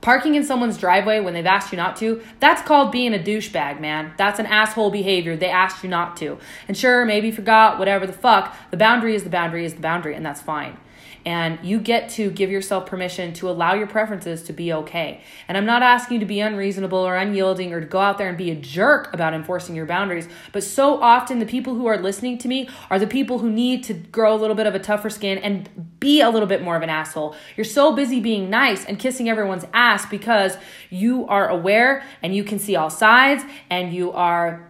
Parking 0.06 0.36
in 0.36 0.44
someone's 0.44 0.78
driveway 0.78 1.18
when 1.18 1.34
they've 1.34 1.44
asked 1.44 1.72
you 1.72 1.76
not 1.76 1.96
to, 1.96 2.22
that's 2.38 2.62
called 2.62 2.92
being 2.92 3.12
a 3.12 3.18
douchebag, 3.18 3.80
man. 3.80 4.12
That's 4.16 4.38
an 4.38 4.46
asshole 4.46 4.92
behavior. 4.92 5.36
They 5.36 5.50
asked 5.50 5.82
you 5.82 5.90
not 5.90 6.16
to. 6.18 6.38
And 6.68 6.76
sure, 6.76 7.04
maybe 7.04 7.26
you 7.26 7.32
forgot, 7.32 7.76
whatever 7.76 8.06
the 8.06 8.12
fuck. 8.12 8.54
The 8.70 8.76
boundary 8.76 9.16
is 9.16 9.24
the 9.24 9.30
boundary 9.30 9.64
is 9.64 9.74
the 9.74 9.80
boundary, 9.80 10.14
and 10.14 10.24
that's 10.24 10.40
fine 10.40 10.76
and 11.26 11.58
you 11.66 11.80
get 11.80 12.08
to 12.08 12.30
give 12.30 12.50
yourself 12.50 12.86
permission 12.86 13.32
to 13.34 13.50
allow 13.50 13.74
your 13.74 13.88
preferences 13.88 14.44
to 14.44 14.52
be 14.52 14.72
okay. 14.72 15.20
And 15.48 15.58
I'm 15.58 15.66
not 15.66 15.82
asking 15.82 16.14
you 16.14 16.20
to 16.20 16.26
be 16.26 16.38
unreasonable 16.38 17.00
or 17.00 17.16
unyielding 17.16 17.72
or 17.72 17.80
to 17.80 17.86
go 17.86 17.98
out 17.98 18.16
there 18.16 18.28
and 18.28 18.38
be 18.38 18.52
a 18.52 18.54
jerk 18.54 19.12
about 19.12 19.34
enforcing 19.34 19.74
your 19.74 19.86
boundaries, 19.86 20.28
but 20.52 20.62
so 20.62 21.02
often 21.02 21.40
the 21.40 21.46
people 21.46 21.74
who 21.74 21.86
are 21.86 21.98
listening 21.98 22.38
to 22.38 22.48
me 22.48 22.68
are 22.90 23.00
the 23.00 23.08
people 23.08 23.40
who 23.40 23.50
need 23.50 23.82
to 23.84 23.94
grow 23.94 24.34
a 24.34 24.38
little 24.38 24.54
bit 24.54 24.68
of 24.68 24.76
a 24.76 24.78
tougher 24.78 25.10
skin 25.10 25.38
and 25.38 25.98
be 25.98 26.20
a 26.20 26.30
little 26.30 26.46
bit 26.46 26.62
more 26.62 26.76
of 26.76 26.82
an 26.82 26.90
asshole. 26.90 27.34
You're 27.56 27.64
so 27.64 27.94
busy 27.96 28.20
being 28.20 28.48
nice 28.48 28.84
and 28.84 28.96
kissing 28.96 29.28
everyone's 29.28 29.66
ass 29.74 30.06
because 30.06 30.56
you 30.90 31.26
are 31.26 31.48
aware 31.48 32.04
and 32.22 32.36
you 32.36 32.44
can 32.44 32.60
see 32.60 32.76
all 32.76 32.90
sides 32.90 33.42
and 33.68 33.92
you 33.92 34.12
are 34.12 34.65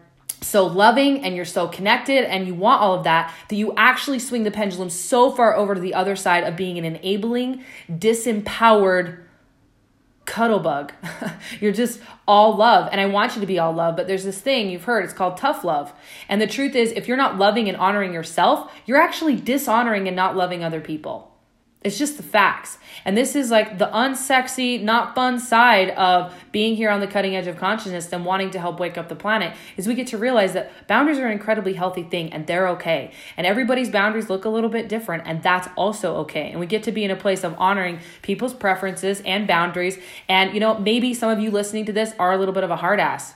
so 0.47 0.67
loving 0.67 1.25
and 1.25 1.35
you're 1.35 1.45
so 1.45 1.69
connected 1.69 2.25
and 2.25 2.47
you 2.47 2.55
want 2.55 2.81
all 2.81 2.95
of 2.95 3.05
that 3.05 3.35
that 3.49 3.57
you 3.57 3.75
actually 3.77 4.19
swing 4.19 4.45
the 4.45 4.51
pendulum 4.51 4.91
so 4.91 5.31
far 5.31 5.55
over 5.55 5.75
to 5.75 5.81
the 5.81 5.95
other 5.95 6.17
side 6.17 6.45
of 6.45 6.57
being 6.57 6.79
an 6.79 6.85
enabling, 6.85 7.65
disempowered 7.91 9.19
cuddle 10.27 10.59
bug. 10.59 10.93
You're 11.61 11.73
just 11.73 12.01
all 12.29 12.57
love. 12.57 12.89
And 12.93 13.01
I 13.01 13.07
want 13.07 13.35
you 13.35 13.41
to 13.41 13.47
be 13.47 13.59
all 13.59 13.73
love, 13.73 13.97
but 13.97 14.07
there's 14.07 14.25
this 14.25 14.41
thing 14.41 14.69
you've 14.69 14.85
heard, 14.85 15.05
it's 15.05 15.15
called 15.15 15.37
tough 15.37 15.65
love. 15.65 15.93
And 16.29 16.41
the 16.41 16.47
truth 16.47 16.75
is, 16.75 16.93
if 16.93 17.09
you're 17.09 17.17
not 17.17 17.39
loving 17.39 17.69
and 17.69 17.77
honoring 17.77 18.13
yourself, 18.13 18.73
you're 18.85 19.01
actually 19.01 19.37
dishonoring 19.37 20.07
and 20.09 20.17
not 20.17 20.37
loving 20.37 20.63
other 20.63 20.81
people. 20.81 21.26
It's 21.87 21.99
just 21.99 22.17
the 22.17 22.25
facts. 22.25 22.79
And 23.05 23.17
this 23.17 23.37
is 23.37 23.49
like 23.49 23.79
the 23.79 23.87
unsexy, 23.87 24.83
not 24.83 25.15
fun 25.15 25.39
side 25.39 25.91
of 25.91 26.35
being 26.51 26.75
here 26.75 26.91
on 26.91 26.99
the 26.99 27.07
cutting 27.07 27.37
edge 27.37 27.47
of 27.47 27.57
consciousness 27.57 28.13
and 28.13 28.25
wanting 28.25 28.51
to 28.51 28.59
help 28.59 28.81
wake 28.81 28.99
up 28.99 29.09
the 29.09 29.15
planet 29.15 29.55
is 29.77 29.87
we 29.87 29.95
get 29.95 30.09
to 30.09 30.19
realize 30.19 30.53
that 30.55 30.73
boundaries 30.89 31.17
are 31.21 31.27
an 31.27 31.31
incredibly 31.31 31.75
healthy 31.75 32.03
thing 32.03 32.33
and 32.33 32.49
they're 32.49 32.67
okay. 32.71 33.13
And 33.37 33.47
everybody's 33.47 33.89
boundaries 33.89 34.29
look 34.29 34.45
a 34.45 34.49
little 34.49 34.69
bit 34.69 34.89
different 34.89 35.23
and 35.27 35.45
that's 35.45 35.69
also 35.77 36.17
okay. 36.17 36.51
And 36.51 36.59
we 36.59 36.67
get 36.67 36.83
to 36.83 36.91
be 36.91 37.05
in 37.05 37.13
a 37.13 37.17
place 37.17 37.45
of 37.45 37.55
honoring 37.57 38.01
people's 38.21 38.53
preferences 38.53 39.23
and 39.25 39.47
boundaries. 39.47 39.97
And 40.29 40.55
you 40.55 40.59
know, 40.59 40.77
maybe 40.77 41.15
some 41.15 41.31
of 41.31 41.39
you 41.39 41.53
listening 41.53 41.85
to 41.85 41.93
this 41.93 42.15
are 42.19 42.33
a 42.33 42.37
little 42.37 42.55
bit 42.55 42.65
of 42.65 42.73
a 42.73 42.77
hard 42.77 42.99
ass 42.99 43.35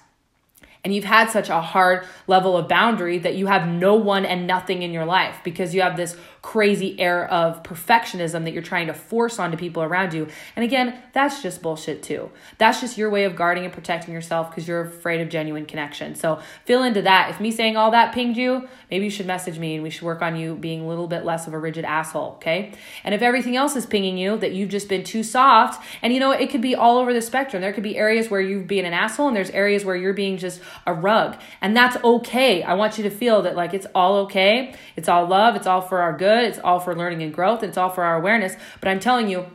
and 0.85 0.95
you've 0.95 1.05
had 1.05 1.31
such 1.31 1.49
a 1.49 1.61
hard 1.61 2.07
level 2.27 2.57
of 2.57 2.69
boundary 2.69 3.19
that 3.19 3.35
you 3.35 3.47
have 3.47 3.69
no 3.69 3.95
one 3.95 4.25
and 4.25 4.47
nothing 4.47 4.83
in 4.83 4.93
your 4.93 5.05
life 5.05 5.37
because 5.45 5.75
you 5.75 5.83
have 5.83 5.97
this 5.97 6.17
crazy 6.43 6.99
air 6.99 7.31
of 7.31 7.63
perfectionism 7.63 8.45
that 8.45 8.53
you're 8.53 8.63
trying 8.63 8.87
to 8.87 8.95
force 8.95 9.39
onto 9.39 9.57
people 9.57 9.83
around 9.83 10.15
you. 10.15 10.27
And 10.57 10.65
again, 10.65 10.99
that's 11.13 11.43
just 11.43 11.61
bullshit 11.61 12.03
too. 12.03 12.31
That's 12.57 12.81
just 12.81 12.97
your 12.97 13.11
way 13.11 13.25
of 13.25 13.37
guarding 13.37 13.65
and 13.65 13.73
protecting 13.73 14.15
yourself 14.15 14.51
because 14.51 14.67
you're 14.67 14.81
afraid 14.81 15.21
of 15.21 15.29
genuine 15.29 15.67
connection. 15.67 16.15
So 16.15 16.41
fill 16.65 16.83
into 16.83 17.03
that. 17.03 17.31
If 17.31 17.41
me 17.41 17.51
saying 17.51 17.77
all 17.77 17.91
that 17.91 18.15
pinged 18.15 18.39
you, 18.39 18.69
maybe 18.91 19.05
you 19.05 19.11
should 19.11 19.27
message 19.27 19.59
me 19.59 19.75
and 19.75 19.83
we 19.83 19.91
should 19.91 20.03
work 20.03 20.23
on 20.23 20.37
you 20.37 20.55
being 20.55 20.81
a 20.81 20.89
little 20.89 21.07
bit 21.07 21.25
less 21.25 21.47
of 21.47 21.53
a 21.53 21.59
rigid 21.59 21.85
asshole, 21.85 22.33
okay? 22.37 22.73
And 23.05 23.15
if 23.15 23.21
everything 23.21 23.57
else 23.57 23.77
is 23.77 23.85
pinging 23.85 24.17
you 24.17 24.39
that 24.39 24.53
you've 24.53 24.71
just 24.71 24.89
been 24.89 25.05
too 25.05 25.23
soft, 25.23 25.85
and 26.01 26.15
you 26.15 26.21
know, 26.21 26.31
it 26.31 26.49
could 26.49 26.63
be 26.63 26.75
all 26.75 26.97
over 26.97 27.13
the 27.13 27.23
spectrum. 27.23 27.61
There 27.61 27.73
could 27.73 27.83
be 27.83 27.99
areas 27.99 28.31
where 28.31 28.41
you've 28.41 28.67
been 28.67 28.87
an 28.87 28.95
asshole 28.95 29.29
and 29.29 29.37
there's 29.37 29.51
areas 29.51 29.85
where 29.85 29.97
you're 29.97 30.15
being 30.15 30.39
just 30.39 30.63
a 30.87 30.95
rug. 30.95 31.37
And 31.61 31.77
that's 31.77 32.03
okay. 32.03 32.63
I 32.63 32.75
want 32.75 32.97
you 32.97 33.05
to 33.05 33.11
feel 33.11 33.43
that 33.43 33.57
like 33.57 33.75
it's 33.75 33.87
all 33.95 34.17
okay. 34.25 34.75
It's 34.97 35.09
all 35.09 35.27
love. 35.27 35.55
It's 35.55 35.67
all 35.67 35.83
for 35.83 36.01
our 36.01 36.17
good. 36.17 36.30
It's 36.39 36.59
all 36.59 36.81
for 36.81 36.95
learning 36.95 37.23
and 37.23 37.33
growth. 37.33 37.63
It's 37.63 37.77
all 37.77 37.91
for 37.91 38.05
our 38.05 38.17
awareness. 38.17 38.55
But 38.81 38.89
I'm 38.89 39.01
telling 39.01 39.29
you, 39.29 39.47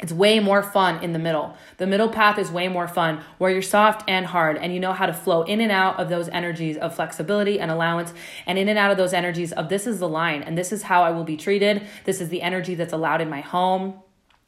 it's 0.00 0.12
way 0.12 0.38
more 0.38 0.62
fun 0.62 1.02
in 1.02 1.12
the 1.12 1.18
middle. 1.18 1.56
The 1.78 1.86
middle 1.86 2.08
path 2.08 2.38
is 2.38 2.52
way 2.52 2.68
more 2.68 2.86
fun 2.86 3.20
where 3.38 3.50
you're 3.50 3.62
soft 3.62 4.08
and 4.08 4.26
hard 4.26 4.56
and 4.56 4.72
you 4.72 4.78
know 4.78 4.92
how 4.92 5.06
to 5.06 5.12
flow 5.12 5.42
in 5.42 5.60
and 5.60 5.72
out 5.72 5.98
of 5.98 6.08
those 6.08 6.28
energies 6.28 6.76
of 6.76 6.94
flexibility 6.94 7.58
and 7.58 7.68
allowance 7.68 8.14
and 8.46 8.58
in 8.58 8.68
and 8.68 8.78
out 8.78 8.92
of 8.92 8.96
those 8.96 9.12
energies 9.12 9.52
of 9.52 9.68
this 9.68 9.88
is 9.88 9.98
the 9.98 10.08
line 10.08 10.42
and 10.44 10.56
this 10.56 10.72
is 10.72 10.84
how 10.84 11.02
I 11.02 11.10
will 11.10 11.24
be 11.24 11.36
treated. 11.36 11.84
This 12.04 12.20
is 12.20 12.28
the 12.28 12.42
energy 12.42 12.76
that's 12.76 12.92
allowed 12.92 13.20
in 13.20 13.28
my 13.28 13.40
home. 13.40 13.94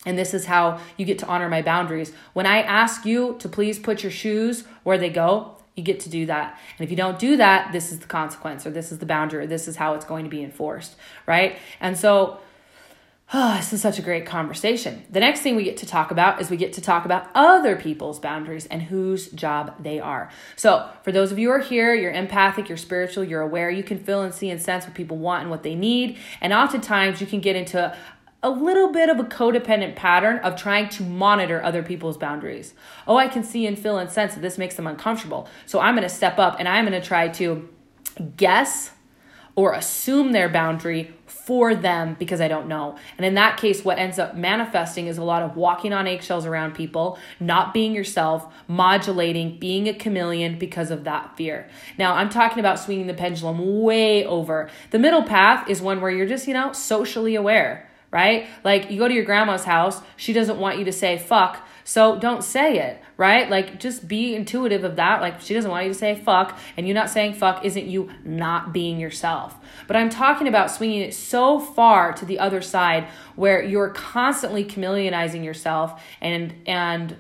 And 0.06 0.16
this 0.16 0.32
is 0.32 0.46
how 0.46 0.80
you 0.96 1.04
get 1.04 1.18
to 1.18 1.26
honor 1.26 1.48
my 1.48 1.62
boundaries. 1.62 2.12
When 2.32 2.46
I 2.46 2.62
ask 2.62 3.04
you 3.04 3.36
to 3.40 3.48
please 3.48 3.78
put 3.78 4.02
your 4.02 4.12
shoes 4.12 4.64
where 4.82 4.98
they 4.98 5.10
go, 5.10 5.59
you 5.80 5.84
get 5.84 6.00
to 6.00 6.08
do 6.08 6.26
that. 6.26 6.58
And 6.78 6.84
if 6.84 6.90
you 6.90 6.96
don't 6.96 7.18
do 7.18 7.36
that, 7.38 7.72
this 7.72 7.90
is 7.90 7.98
the 7.98 8.06
consequence, 8.06 8.66
or 8.66 8.70
this 8.70 8.92
is 8.92 8.98
the 8.98 9.06
boundary, 9.06 9.44
or 9.44 9.46
this 9.46 9.66
is 9.66 9.76
how 9.76 9.94
it's 9.94 10.04
going 10.04 10.24
to 10.24 10.30
be 10.30 10.42
enforced, 10.42 10.94
right? 11.26 11.58
And 11.80 11.96
so, 11.96 12.38
oh, 13.32 13.54
this 13.56 13.72
is 13.72 13.80
such 13.80 13.98
a 13.98 14.02
great 14.02 14.26
conversation. 14.26 15.02
The 15.10 15.20
next 15.20 15.40
thing 15.40 15.56
we 15.56 15.64
get 15.64 15.78
to 15.78 15.86
talk 15.86 16.10
about 16.10 16.40
is 16.40 16.50
we 16.50 16.56
get 16.56 16.74
to 16.74 16.80
talk 16.80 17.04
about 17.04 17.28
other 17.34 17.76
people's 17.76 18.20
boundaries 18.20 18.66
and 18.66 18.82
whose 18.82 19.30
job 19.30 19.82
they 19.82 19.98
are. 19.98 20.30
So, 20.54 20.88
for 21.02 21.12
those 21.12 21.32
of 21.32 21.38
you 21.38 21.48
who 21.48 21.54
are 21.54 21.60
here, 21.60 21.94
you're 21.94 22.12
empathic, 22.12 22.68
you're 22.68 22.78
spiritual, 22.78 23.24
you're 23.24 23.40
aware, 23.40 23.70
you 23.70 23.82
can 23.82 23.98
feel 23.98 24.22
and 24.22 24.34
see 24.34 24.50
and 24.50 24.60
sense 24.60 24.84
what 24.84 24.94
people 24.94 25.16
want 25.16 25.42
and 25.42 25.50
what 25.50 25.62
they 25.62 25.74
need. 25.74 26.18
And 26.40 26.52
oftentimes, 26.52 27.20
you 27.20 27.26
can 27.26 27.40
get 27.40 27.56
into 27.56 27.96
a 28.42 28.50
little 28.50 28.90
bit 28.90 29.10
of 29.10 29.20
a 29.20 29.24
codependent 29.24 29.96
pattern 29.96 30.38
of 30.38 30.56
trying 30.56 30.88
to 30.88 31.02
monitor 31.02 31.62
other 31.62 31.82
people's 31.82 32.16
boundaries. 32.16 32.74
Oh, 33.06 33.16
I 33.16 33.28
can 33.28 33.44
see 33.44 33.66
and 33.66 33.78
feel 33.78 33.98
and 33.98 34.10
sense 34.10 34.34
that 34.34 34.40
this 34.40 34.56
makes 34.56 34.76
them 34.76 34.86
uncomfortable. 34.86 35.48
So 35.66 35.80
I'm 35.80 35.94
going 35.94 36.08
to 36.08 36.14
step 36.14 36.38
up 36.38 36.56
and 36.58 36.66
I'm 36.66 36.86
going 36.86 37.00
to 37.00 37.06
try 37.06 37.28
to 37.28 37.68
guess 38.36 38.92
or 39.56 39.74
assume 39.74 40.32
their 40.32 40.48
boundary 40.48 41.12
for 41.26 41.74
them 41.74 42.16
because 42.18 42.40
I 42.40 42.48
don't 42.48 42.66
know. 42.66 42.96
And 43.18 43.26
in 43.26 43.34
that 43.34 43.58
case, 43.58 43.84
what 43.84 43.98
ends 43.98 44.18
up 44.18 44.36
manifesting 44.36 45.06
is 45.06 45.18
a 45.18 45.24
lot 45.24 45.42
of 45.42 45.56
walking 45.56 45.92
on 45.92 46.06
eggshells 46.06 46.46
around 46.46 46.74
people, 46.74 47.18
not 47.40 47.74
being 47.74 47.92
yourself, 47.92 48.50
modulating, 48.68 49.58
being 49.58 49.86
a 49.88 49.92
chameleon 49.92 50.58
because 50.58 50.90
of 50.90 51.04
that 51.04 51.36
fear. 51.36 51.68
Now, 51.98 52.14
I'm 52.14 52.30
talking 52.30 52.60
about 52.60 52.78
swinging 52.78 53.06
the 53.06 53.14
pendulum 53.14 53.82
way 53.82 54.24
over. 54.24 54.70
The 54.92 54.98
middle 54.98 55.24
path 55.24 55.68
is 55.68 55.82
one 55.82 56.00
where 56.00 56.10
you're 56.10 56.26
just, 56.26 56.48
you 56.48 56.54
know, 56.54 56.72
socially 56.72 57.34
aware 57.34 57.89
right? 58.10 58.48
Like 58.64 58.90
you 58.90 58.98
go 58.98 59.08
to 59.08 59.14
your 59.14 59.24
grandma's 59.24 59.64
house, 59.64 60.00
she 60.16 60.32
doesn't 60.32 60.58
want 60.58 60.78
you 60.78 60.84
to 60.84 60.92
say 60.92 61.18
fuck, 61.18 61.66
so 61.84 62.18
don't 62.18 62.42
say 62.42 62.78
it, 62.78 63.02
right? 63.16 63.48
Like 63.48 63.80
just 63.80 64.06
be 64.06 64.34
intuitive 64.34 64.84
of 64.84 64.96
that. 64.96 65.20
Like 65.20 65.40
she 65.40 65.54
doesn't 65.54 65.70
want 65.70 65.86
you 65.86 65.92
to 65.92 65.98
say 65.98 66.14
fuck, 66.14 66.58
and 66.76 66.86
you 66.86 66.94
not 66.94 67.10
saying 67.10 67.34
fuck 67.34 67.64
isn't 67.64 67.86
you 67.86 68.10
not 68.24 68.72
being 68.72 68.98
yourself. 68.98 69.56
But 69.86 69.96
I'm 69.96 70.10
talking 70.10 70.48
about 70.48 70.70
swinging 70.70 71.00
it 71.00 71.14
so 71.14 71.58
far 71.60 72.12
to 72.14 72.24
the 72.24 72.38
other 72.38 72.62
side 72.62 73.06
where 73.36 73.62
you're 73.62 73.90
constantly 73.90 74.64
chameleonizing 74.64 75.44
yourself 75.44 76.02
and 76.20 76.54
and 76.66 77.16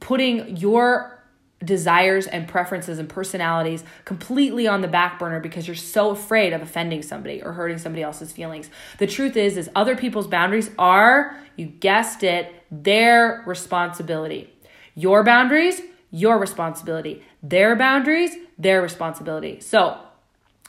putting 0.00 0.56
your 0.56 1.21
desires 1.64 2.26
and 2.26 2.48
preferences 2.48 2.98
and 2.98 3.08
personalities 3.08 3.84
completely 4.04 4.66
on 4.66 4.80
the 4.80 4.88
back 4.88 5.18
burner 5.18 5.40
because 5.40 5.66
you're 5.66 5.76
so 5.76 6.10
afraid 6.10 6.52
of 6.52 6.62
offending 6.62 7.02
somebody 7.02 7.42
or 7.42 7.52
hurting 7.52 7.78
somebody 7.78 8.02
else's 8.02 8.32
feelings. 8.32 8.70
The 8.98 9.06
truth 9.06 9.36
is 9.36 9.56
is 9.56 9.70
other 9.74 9.96
people's 9.96 10.26
boundaries 10.26 10.70
are, 10.78 11.36
you 11.56 11.66
guessed 11.66 12.22
it, 12.22 12.52
their 12.70 13.42
responsibility. 13.46 14.52
Your 14.94 15.22
boundaries, 15.24 15.80
your 16.10 16.38
responsibility. 16.38 17.22
Their 17.42 17.76
boundaries, 17.76 18.36
their 18.58 18.82
responsibility. 18.82 19.60
So, 19.60 19.98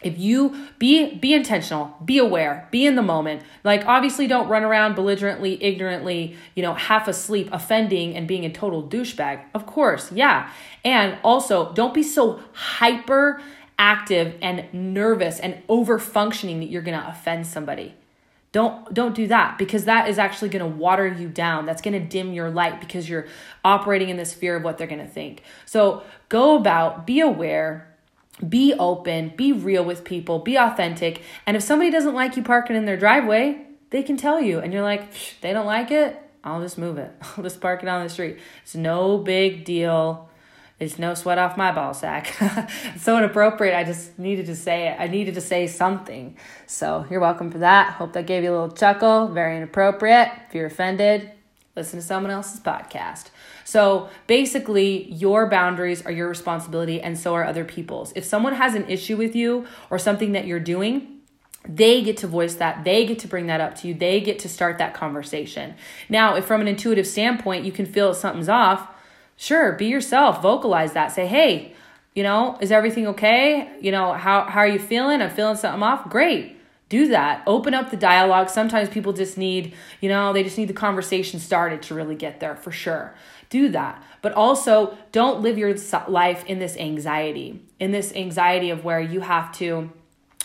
if 0.03 0.17
you 0.17 0.67
be 0.79 1.15
be 1.15 1.33
intentional 1.33 1.95
be 2.03 2.17
aware 2.17 2.67
be 2.71 2.85
in 2.85 2.95
the 2.95 3.01
moment. 3.01 3.41
Like 3.63 3.85
obviously 3.85 4.27
don't 4.27 4.47
run 4.47 4.63
around 4.63 4.95
belligerently 4.95 5.63
ignorantly 5.63 6.35
you 6.55 6.63
know 6.63 6.73
half 6.73 7.07
asleep 7.07 7.49
offending 7.51 8.15
and 8.15 8.27
being 8.27 8.45
a 8.45 8.51
total 8.51 8.83
douchebag. 8.83 9.41
Of 9.53 9.65
course 9.65 10.11
yeah. 10.11 10.51
And 10.83 11.17
also 11.23 11.73
don't 11.73 11.93
be 11.93 12.03
so 12.03 12.41
hyper 12.53 13.41
active 13.79 14.35
and 14.41 14.65
nervous 14.73 15.39
and 15.39 15.61
over 15.67 15.99
functioning 15.99 16.59
that 16.59 16.69
you're 16.69 16.81
going 16.81 16.99
to 16.99 17.07
offend 17.07 17.47
somebody. 17.47 17.93
Don't 18.53 18.93
don't 18.93 19.15
do 19.15 19.25
that 19.27 19.57
because 19.57 19.85
that 19.85 20.07
is 20.07 20.19
actually 20.19 20.49
going 20.49 20.61
to 20.61 20.77
water 20.77 21.07
you 21.07 21.27
down. 21.27 21.65
That's 21.65 21.81
going 21.81 21.99
to 21.99 22.07
dim 22.07 22.33
your 22.33 22.51
light 22.51 22.79
because 22.79 23.09
you're 23.09 23.25
operating 23.65 24.09
in 24.09 24.17
this 24.17 24.31
fear 24.31 24.55
of 24.55 24.63
what 24.63 24.77
they're 24.77 24.87
going 24.87 25.01
to 25.01 25.07
think. 25.07 25.41
So 25.65 26.03
go 26.29 26.55
about 26.55 27.07
be 27.07 27.19
aware 27.19 27.92
be 28.47 28.73
open, 28.73 29.33
be 29.35 29.51
real 29.51 29.83
with 29.85 30.03
people, 30.03 30.39
be 30.39 30.57
authentic. 30.57 31.21
And 31.45 31.55
if 31.55 31.63
somebody 31.63 31.91
doesn't 31.91 32.15
like 32.15 32.35
you 32.35 32.43
parking 32.43 32.75
in 32.75 32.85
their 32.85 32.97
driveway, 32.97 33.65
they 33.91 34.03
can 34.03 34.17
tell 34.17 34.41
you. 34.41 34.59
And 34.59 34.73
you're 34.73 34.81
like, 34.81 35.07
they 35.41 35.53
don't 35.53 35.65
like 35.65 35.91
it, 35.91 36.19
I'll 36.43 36.61
just 36.61 36.77
move 36.77 36.97
it. 36.97 37.11
I'll 37.21 37.43
just 37.43 37.61
park 37.61 37.83
it 37.83 37.89
on 37.89 38.03
the 38.03 38.09
street. 38.09 38.37
It's 38.63 38.75
no 38.75 39.17
big 39.17 39.65
deal. 39.65 40.29
It's 40.79 40.99
no 40.99 41.13
sweat 41.13 41.37
off 41.37 41.55
my 41.55 41.71
ball 41.71 41.93
sack. 41.93 42.35
so 42.99 43.17
inappropriate. 43.17 43.75
I 43.75 43.83
just 43.83 44.17
needed 44.19 44.47
to 44.47 44.55
say 44.55 44.89
it. 44.89 44.97
I 44.99 45.07
needed 45.07 45.35
to 45.35 45.41
say 45.41 45.67
something. 45.67 46.35
So 46.65 47.05
you're 47.09 47.21
welcome 47.21 47.51
for 47.51 47.59
that. 47.59 47.93
Hope 47.93 48.13
that 48.13 48.25
gave 48.25 48.43
you 48.43 48.51
a 48.51 48.55
little 48.59 48.75
chuckle. 48.75 49.27
Very 49.27 49.55
inappropriate. 49.55 50.29
If 50.49 50.55
you're 50.55 50.65
offended, 50.65 51.31
listen 51.75 51.99
to 51.99 52.05
someone 52.05 52.31
else's 52.31 52.59
podcast. 52.59 53.29
So 53.63 54.09
basically, 54.27 55.11
your 55.11 55.47
boundaries 55.49 56.05
are 56.05 56.11
your 56.11 56.27
responsibility, 56.27 57.01
and 57.01 57.17
so 57.17 57.33
are 57.33 57.45
other 57.45 57.65
people's. 57.65 58.13
If 58.15 58.25
someone 58.25 58.53
has 58.53 58.75
an 58.75 58.89
issue 58.89 59.17
with 59.17 59.35
you 59.35 59.65
or 59.89 59.99
something 59.99 60.33
that 60.33 60.45
you're 60.45 60.59
doing, 60.59 61.21
they 61.67 62.03
get 62.03 62.17
to 62.17 62.27
voice 62.27 62.55
that. 62.55 62.83
They 62.83 63.05
get 63.05 63.19
to 63.19 63.27
bring 63.27 63.47
that 63.47 63.61
up 63.61 63.75
to 63.75 63.87
you. 63.87 63.93
They 63.93 64.19
get 64.19 64.39
to 64.39 64.49
start 64.49 64.77
that 64.79 64.93
conversation. 64.93 65.75
Now, 66.09 66.35
if 66.35 66.45
from 66.45 66.61
an 66.61 66.67
intuitive 66.67 67.07
standpoint 67.07 67.65
you 67.65 67.71
can 67.71 67.85
feel 67.85 68.13
something's 68.13 68.49
off, 68.49 68.87
sure, 69.37 69.71
be 69.73 69.87
yourself, 69.87 70.41
vocalize 70.41 70.93
that. 70.93 71.13
Say, 71.13 71.25
hey, 71.25 71.73
you 72.13 72.23
know, 72.23 72.57
is 72.59 72.71
everything 72.71 73.07
okay? 73.07 73.71
You 73.79 73.91
know, 73.91 74.13
how, 74.13 74.43
how 74.43 74.59
are 74.59 74.67
you 74.67 74.79
feeling? 74.79 75.21
I'm 75.21 75.29
feeling 75.29 75.55
something 75.55 75.81
off. 75.81 76.09
Great 76.09 76.57
do 76.93 77.07
that 77.07 77.41
open 77.47 77.73
up 77.73 77.89
the 77.89 77.97
dialogue 77.97 78.49
sometimes 78.49 78.87
people 78.87 79.13
just 79.13 79.35
need 79.35 79.73
you 79.99 80.07
know 80.07 80.31
they 80.31 80.43
just 80.43 80.59
need 80.59 80.67
the 80.67 80.73
conversation 80.73 81.39
started 81.39 81.81
to 81.81 81.95
really 81.95 82.13
get 82.13 82.39
there 82.39 82.55
for 82.55 82.71
sure 82.71 83.15
do 83.53 83.69
that. 83.69 84.03
But 84.23 84.33
also 84.33 84.97
don't 85.11 85.41
live 85.41 85.59
your 85.59 85.75
life 86.07 86.43
in 86.45 86.57
this 86.57 86.75
anxiety 86.75 87.61
in 87.79 87.91
this 87.91 88.13
anxiety 88.15 88.69
of 88.69 88.83
where 88.83 89.01
you 89.01 89.19
have 89.19 89.51
to 89.51 89.91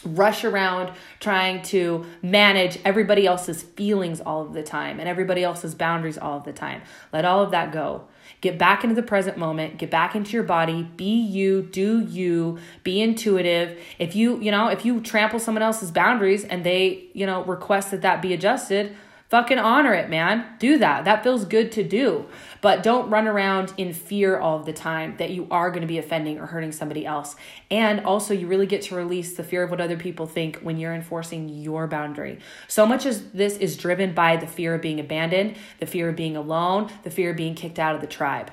rush 0.04 0.44
around 0.44 0.92
trying 1.20 1.62
to 1.62 2.04
manage 2.20 2.78
everybody 2.84 3.26
else's 3.26 3.62
feelings 3.62 4.20
all 4.20 4.42
of 4.42 4.52
the 4.52 4.62
time 4.62 4.98
and 4.98 5.08
everybody 5.08 5.42
else's 5.44 5.74
boundaries 5.74 6.18
all 6.18 6.36
of 6.36 6.44
the 6.44 6.52
time. 6.52 6.82
Let 7.12 7.24
all 7.24 7.42
of 7.42 7.52
that 7.52 7.72
go. 7.72 8.08
Get 8.40 8.58
back 8.58 8.82
into 8.82 8.94
the 8.94 9.02
present 9.02 9.38
moment, 9.38 9.78
get 9.78 9.90
back 9.90 10.14
into 10.16 10.32
your 10.32 10.42
body, 10.42 10.82
be 10.82 11.20
you, 11.20 11.62
do 11.62 12.00
you, 12.00 12.58
be 12.82 13.00
intuitive. 13.00 13.80
If 13.98 14.14
you, 14.14 14.40
you 14.40 14.50
know, 14.50 14.68
if 14.68 14.84
you 14.84 15.00
trample 15.00 15.38
someone 15.38 15.62
else's 15.62 15.90
boundaries 15.90 16.44
and 16.44 16.64
they, 16.64 17.06
you 17.14 17.26
know, 17.26 17.44
request 17.44 17.92
that 17.92 18.02
that 18.02 18.20
be 18.20 18.32
adjusted, 18.32 18.96
Fucking 19.28 19.58
honor 19.58 19.92
it, 19.92 20.08
man. 20.08 20.46
Do 20.58 20.78
that. 20.78 21.04
That 21.04 21.22
feels 21.22 21.44
good 21.44 21.70
to 21.72 21.84
do. 21.84 22.26
But 22.62 22.82
don't 22.82 23.10
run 23.10 23.28
around 23.28 23.74
in 23.76 23.92
fear 23.92 24.38
all 24.38 24.60
the 24.60 24.72
time 24.72 25.16
that 25.18 25.30
you 25.30 25.46
are 25.50 25.70
going 25.70 25.82
to 25.82 25.86
be 25.86 25.98
offending 25.98 26.38
or 26.38 26.46
hurting 26.46 26.72
somebody 26.72 27.04
else. 27.04 27.36
And 27.70 28.00
also, 28.06 28.32
you 28.32 28.46
really 28.46 28.66
get 28.66 28.82
to 28.82 28.96
release 28.96 29.36
the 29.36 29.44
fear 29.44 29.62
of 29.62 29.70
what 29.70 29.82
other 29.82 29.98
people 29.98 30.26
think 30.26 30.60
when 30.60 30.78
you're 30.78 30.94
enforcing 30.94 31.50
your 31.50 31.86
boundary. 31.86 32.38
So 32.68 32.86
much 32.86 33.04
as 33.04 33.30
this 33.32 33.58
is 33.58 33.76
driven 33.76 34.14
by 34.14 34.36
the 34.38 34.46
fear 34.46 34.74
of 34.74 34.80
being 34.80 34.98
abandoned, 34.98 35.56
the 35.78 35.86
fear 35.86 36.08
of 36.08 36.16
being 36.16 36.34
alone, 36.34 36.90
the 37.02 37.10
fear 37.10 37.30
of 37.30 37.36
being 37.36 37.54
kicked 37.54 37.78
out 37.78 37.94
of 37.94 38.00
the 38.00 38.06
tribe. 38.06 38.50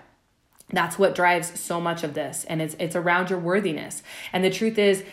That's 0.74 1.00
what 1.00 1.16
drives 1.16 1.58
so 1.58 1.80
much 1.80 2.04
of 2.04 2.16
this. 2.16 2.44
And 2.50 2.62
it's, 2.62 2.76
it's 2.80 2.98
around 2.98 3.30
your 3.30 3.40
worthiness. 3.40 4.04
And 4.34 4.44
the 4.44 4.50
truth 4.50 4.78
is, 4.78 5.06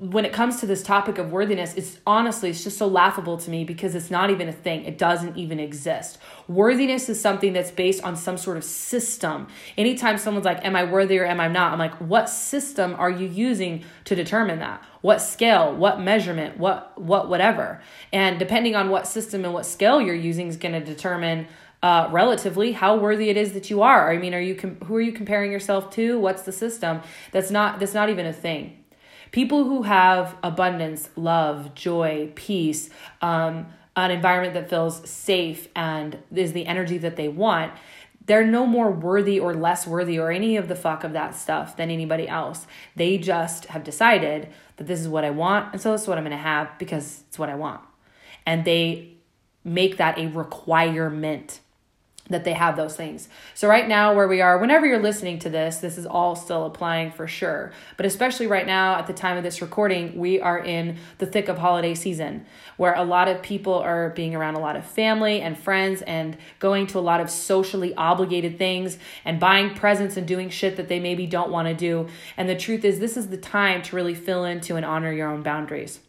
when 0.00 0.24
it 0.24 0.32
comes 0.32 0.60
to 0.60 0.66
this 0.66 0.82
topic 0.82 1.18
of 1.18 1.32
worthiness, 1.32 1.74
it's 1.74 1.98
honestly, 2.06 2.50
it's 2.50 2.62
just 2.62 2.78
so 2.78 2.86
laughable 2.86 3.36
to 3.36 3.50
me 3.50 3.64
because 3.64 3.96
it's 3.96 4.10
not 4.10 4.30
even 4.30 4.48
a 4.48 4.52
thing. 4.52 4.84
It 4.84 4.96
doesn't 4.96 5.36
even 5.36 5.58
exist. 5.58 6.18
Worthiness 6.46 7.08
is 7.08 7.20
something 7.20 7.52
that's 7.52 7.72
based 7.72 8.04
on 8.04 8.14
some 8.14 8.38
sort 8.38 8.56
of 8.56 8.64
system. 8.64 9.48
Anytime 9.76 10.16
someone's 10.16 10.44
like, 10.44 10.64
Am 10.64 10.76
I 10.76 10.84
worthy 10.84 11.18
or 11.18 11.26
am 11.26 11.40
I 11.40 11.48
not? 11.48 11.72
I'm 11.72 11.78
like, 11.80 11.94
What 11.96 12.28
system 12.28 12.94
are 12.96 13.10
you 13.10 13.26
using 13.26 13.84
to 14.04 14.14
determine 14.14 14.60
that? 14.60 14.84
What 15.00 15.18
scale, 15.18 15.74
what 15.74 16.00
measurement, 16.00 16.58
what, 16.58 16.96
what, 17.00 17.28
whatever. 17.28 17.82
And 18.12 18.38
depending 18.38 18.76
on 18.76 18.90
what 18.90 19.08
system 19.08 19.44
and 19.44 19.52
what 19.52 19.66
scale 19.66 20.00
you're 20.00 20.14
using 20.14 20.46
is 20.46 20.56
going 20.56 20.74
to 20.74 20.84
determine 20.84 21.48
uh, 21.82 22.08
relatively 22.10 22.72
how 22.72 22.96
worthy 22.96 23.30
it 23.30 23.36
is 23.36 23.52
that 23.52 23.70
you 23.70 23.82
are. 23.82 24.12
I 24.12 24.18
mean, 24.18 24.34
are 24.34 24.40
you 24.40 24.54
com- 24.54 24.76
who 24.84 24.96
are 24.96 25.00
you 25.00 25.12
comparing 25.12 25.50
yourself 25.52 25.90
to? 25.92 26.18
What's 26.18 26.42
the 26.42 26.52
system? 26.52 27.02
That's 27.32 27.50
not 27.50 27.78
that's 27.78 27.94
not 27.94 28.10
even 28.10 28.26
a 28.26 28.32
thing. 28.32 28.84
People 29.30 29.64
who 29.64 29.82
have 29.82 30.36
abundance, 30.42 31.08
love, 31.16 31.74
joy, 31.74 32.32
peace, 32.34 32.90
um, 33.20 33.66
an 33.96 34.10
environment 34.10 34.54
that 34.54 34.70
feels 34.70 35.08
safe 35.08 35.68
and 35.74 36.18
is 36.34 36.52
the 36.52 36.66
energy 36.66 36.98
that 36.98 37.16
they 37.16 37.28
want, 37.28 37.72
they're 38.26 38.46
no 38.46 38.66
more 38.66 38.90
worthy 38.90 39.40
or 39.40 39.54
less 39.54 39.86
worthy 39.86 40.18
or 40.18 40.30
any 40.30 40.56
of 40.56 40.68
the 40.68 40.76
fuck 40.76 41.02
of 41.02 41.14
that 41.14 41.34
stuff 41.34 41.76
than 41.76 41.90
anybody 41.90 42.28
else. 42.28 42.66
They 42.94 43.18
just 43.18 43.64
have 43.66 43.82
decided 43.82 44.50
that 44.76 44.86
this 44.86 45.00
is 45.00 45.08
what 45.08 45.24
I 45.24 45.30
want, 45.30 45.72
and 45.72 45.80
so 45.80 45.92
this 45.92 46.02
is 46.02 46.08
what 46.08 46.18
I'm 46.18 46.24
gonna 46.24 46.36
have 46.36 46.78
because 46.78 47.24
it's 47.26 47.38
what 47.38 47.48
I 47.48 47.54
want. 47.54 47.80
And 48.46 48.64
they 48.64 49.14
make 49.64 49.96
that 49.96 50.18
a 50.18 50.26
requirement 50.28 51.60
that 52.28 52.44
they 52.44 52.52
have 52.52 52.76
those 52.76 52.96
things. 52.96 53.28
So, 53.54 53.68
right 53.68 53.88
now, 53.88 54.14
where 54.14 54.28
we 54.28 54.40
are, 54.40 54.58
whenever 54.58 54.86
you're 54.86 55.02
listening 55.02 55.38
to 55.40 55.50
this, 55.50 55.78
this 55.78 55.98
is 55.98 56.06
all 56.06 56.36
still 56.36 56.66
applying 56.66 57.10
for 57.10 57.26
sure. 57.26 57.72
But 57.96 58.06
especially 58.06 58.46
right 58.46 58.66
now, 58.66 58.96
at 58.96 59.06
the 59.06 59.12
time 59.12 59.36
of 59.36 59.42
this 59.42 59.62
recording, 59.62 60.16
we 60.18 60.40
are 60.40 60.58
in 60.58 60.98
the 61.18 61.26
thick 61.26 61.48
of 61.48 61.58
holiday 61.58 61.94
season 61.94 62.46
where 62.76 62.94
a 62.94 63.02
lot 63.02 63.28
of 63.28 63.42
people 63.42 63.74
are 63.74 64.10
being 64.10 64.34
around 64.34 64.54
a 64.54 64.60
lot 64.60 64.76
of 64.76 64.84
family 64.84 65.40
and 65.40 65.58
friends 65.58 66.02
and 66.02 66.36
going 66.58 66.86
to 66.86 66.98
a 66.98 67.00
lot 67.00 67.20
of 67.20 67.30
socially 67.30 67.94
obligated 67.94 68.58
things 68.58 68.98
and 69.24 69.40
buying 69.40 69.74
presents 69.74 70.16
and 70.16 70.26
doing 70.26 70.48
shit 70.48 70.76
that 70.76 70.88
they 70.88 71.00
maybe 71.00 71.26
don't 71.26 71.50
want 71.50 71.66
to 71.68 71.74
do. 71.74 72.08
And 72.36 72.48
the 72.48 72.56
truth 72.56 72.84
is, 72.84 72.98
this 72.98 73.16
is 73.16 73.28
the 73.28 73.36
time 73.36 73.82
to 73.82 73.96
really 73.96 74.14
fill 74.14 74.44
into 74.44 74.76
and 74.76 74.84
honor 74.84 75.12
your 75.12 75.28
own 75.28 75.42
boundaries. 75.42 76.00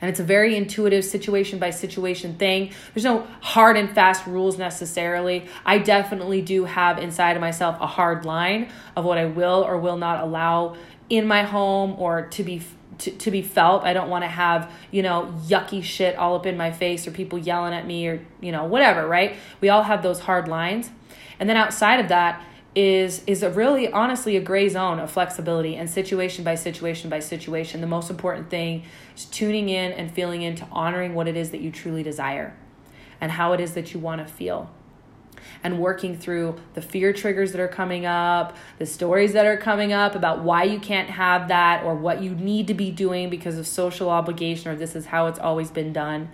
And 0.00 0.08
it's 0.08 0.20
a 0.20 0.24
very 0.24 0.56
intuitive 0.56 1.04
situation 1.04 1.58
by 1.58 1.70
situation 1.70 2.36
thing. 2.36 2.72
There's 2.94 3.04
no 3.04 3.26
hard 3.40 3.76
and 3.76 3.90
fast 3.90 4.26
rules 4.26 4.56
necessarily. 4.56 5.46
I 5.64 5.78
definitely 5.78 6.40
do 6.40 6.64
have 6.64 6.98
inside 6.98 7.36
of 7.36 7.40
myself 7.40 7.76
a 7.80 7.86
hard 7.86 8.24
line 8.24 8.70
of 8.96 9.04
what 9.04 9.18
I 9.18 9.26
will 9.26 9.62
or 9.62 9.78
will 9.78 9.98
not 9.98 10.22
allow 10.22 10.76
in 11.10 11.26
my 11.26 11.42
home 11.42 11.96
or 11.98 12.26
to 12.28 12.44
be 12.44 12.62
to, 12.98 13.10
to 13.10 13.30
be 13.30 13.42
felt. 13.42 13.82
I 13.82 13.94
don't 13.94 14.10
want 14.10 14.24
to 14.24 14.28
have, 14.28 14.70
you 14.90 15.02
know, 15.02 15.34
yucky 15.46 15.82
shit 15.82 16.16
all 16.16 16.36
up 16.36 16.44
in 16.44 16.56
my 16.56 16.70
face 16.70 17.06
or 17.06 17.10
people 17.10 17.38
yelling 17.38 17.72
at 17.72 17.86
me 17.86 18.06
or, 18.08 18.20
you 18.40 18.52
know, 18.52 18.64
whatever, 18.64 19.06
right? 19.06 19.36
We 19.60 19.70
all 19.70 19.82
have 19.82 20.02
those 20.02 20.20
hard 20.20 20.48
lines. 20.48 20.90
And 21.38 21.48
then 21.48 21.56
outside 21.56 22.00
of 22.00 22.08
that, 22.08 22.44
is 22.74 23.24
is 23.26 23.42
a 23.42 23.50
really 23.50 23.90
honestly 23.90 24.36
a 24.36 24.40
gray 24.40 24.68
zone 24.68 25.00
of 25.00 25.10
flexibility 25.10 25.74
and 25.74 25.90
situation 25.90 26.44
by 26.44 26.54
situation 26.54 27.10
by 27.10 27.18
situation. 27.18 27.80
The 27.80 27.86
most 27.86 28.10
important 28.10 28.48
thing 28.48 28.84
is 29.16 29.24
tuning 29.24 29.68
in 29.68 29.92
and 29.92 30.10
feeling 30.10 30.42
into 30.42 30.66
honoring 30.70 31.14
what 31.14 31.26
it 31.26 31.36
is 31.36 31.50
that 31.50 31.60
you 31.60 31.70
truly 31.72 32.02
desire 32.02 32.56
and 33.20 33.32
how 33.32 33.52
it 33.52 33.60
is 33.60 33.74
that 33.74 33.92
you 33.92 34.00
want 34.00 34.26
to 34.26 34.32
feel. 34.32 34.70
And 35.64 35.78
working 35.78 36.16
through 36.16 36.60
the 36.74 36.82
fear 36.82 37.12
triggers 37.12 37.52
that 37.52 37.60
are 37.60 37.68
coming 37.68 38.06
up, 38.06 38.56
the 38.78 38.86
stories 38.86 39.32
that 39.32 39.46
are 39.46 39.56
coming 39.56 39.92
up 39.92 40.14
about 40.14 40.42
why 40.42 40.64
you 40.64 40.78
can't 40.78 41.10
have 41.10 41.48
that 41.48 41.82
or 41.82 41.94
what 41.94 42.22
you 42.22 42.34
need 42.34 42.66
to 42.68 42.74
be 42.74 42.90
doing 42.90 43.30
because 43.30 43.58
of 43.58 43.66
social 43.66 44.10
obligation 44.10 44.70
or 44.70 44.76
this 44.76 44.94
is 44.94 45.06
how 45.06 45.26
it's 45.26 45.38
always 45.38 45.70
been 45.70 45.92
done, 45.92 46.30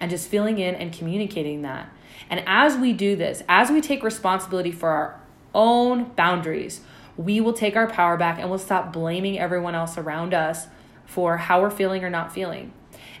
and 0.00 0.10
just 0.10 0.28
feeling 0.28 0.58
in 0.58 0.74
and 0.74 0.92
communicating 0.92 1.62
that. 1.62 1.90
And 2.28 2.42
as 2.46 2.76
we 2.76 2.92
do 2.92 3.14
this, 3.14 3.42
as 3.48 3.70
we 3.70 3.80
take 3.80 4.02
responsibility 4.02 4.72
for 4.72 4.88
our 4.88 5.20
own 5.56 6.04
boundaries, 6.14 6.82
we 7.16 7.40
will 7.40 7.52
take 7.52 7.74
our 7.74 7.88
power 7.88 8.16
back 8.16 8.38
and 8.38 8.48
we'll 8.50 8.58
stop 8.58 8.92
blaming 8.92 9.38
everyone 9.38 9.74
else 9.74 9.98
around 9.98 10.34
us 10.34 10.68
for 11.06 11.38
how 11.38 11.62
we're 11.62 11.70
feeling 11.70 12.04
or 12.04 12.10
not 12.10 12.32
feeling. 12.32 12.72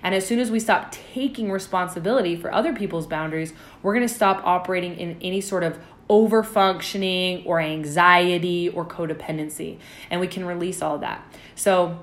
And 0.02 0.14
as 0.14 0.26
soon 0.26 0.38
as 0.38 0.50
we 0.50 0.60
stop 0.60 0.92
taking 0.92 1.50
responsibility 1.50 2.36
for 2.36 2.52
other 2.52 2.72
people's 2.72 3.06
boundaries, 3.06 3.52
we're 3.82 3.94
going 3.94 4.06
to 4.06 4.12
stop 4.12 4.42
operating 4.44 4.96
in 4.96 5.16
any 5.20 5.40
sort 5.40 5.62
of 5.62 5.78
over 6.08 6.42
functioning 6.42 7.44
or 7.46 7.58
anxiety 7.58 8.68
or 8.68 8.84
codependency. 8.84 9.78
And 10.10 10.20
we 10.20 10.28
can 10.28 10.44
release 10.44 10.82
all 10.82 10.98
that. 10.98 11.26
So, 11.54 11.98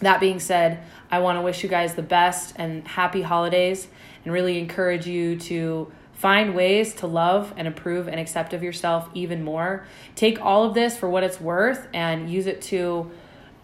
that 0.00 0.18
being 0.18 0.40
said, 0.40 0.82
I 1.10 1.18
want 1.18 1.36
to 1.36 1.42
wish 1.42 1.62
you 1.62 1.68
guys 1.68 1.94
the 1.94 2.02
best 2.02 2.54
and 2.56 2.86
happy 2.88 3.20
holidays 3.20 3.86
and 4.24 4.32
really 4.32 4.58
encourage 4.58 5.06
you 5.06 5.36
to 5.40 5.92
Find 6.20 6.54
ways 6.54 6.92
to 6.96 7.06
love 7.06 7.54
and 7.56 7.66
approve 7.66 8.06
and 8.06 8.20
accept 8.20 8.52
of 8.52 8.62
yourself 8.62 9.08
even 9.14 9.42
more. 9.42 9.86
Take 10.16 10.38
all 10.38 10.64
of 10.64 10.74
this 10.74 10.94
for 10.94 11.08
what 11.08 11.22
it's 11.22 11.40
worth 11.40 11.88
and 11.94 12.30
use 12.30 12.46
it 12.46 12.60
to 12.62 13.10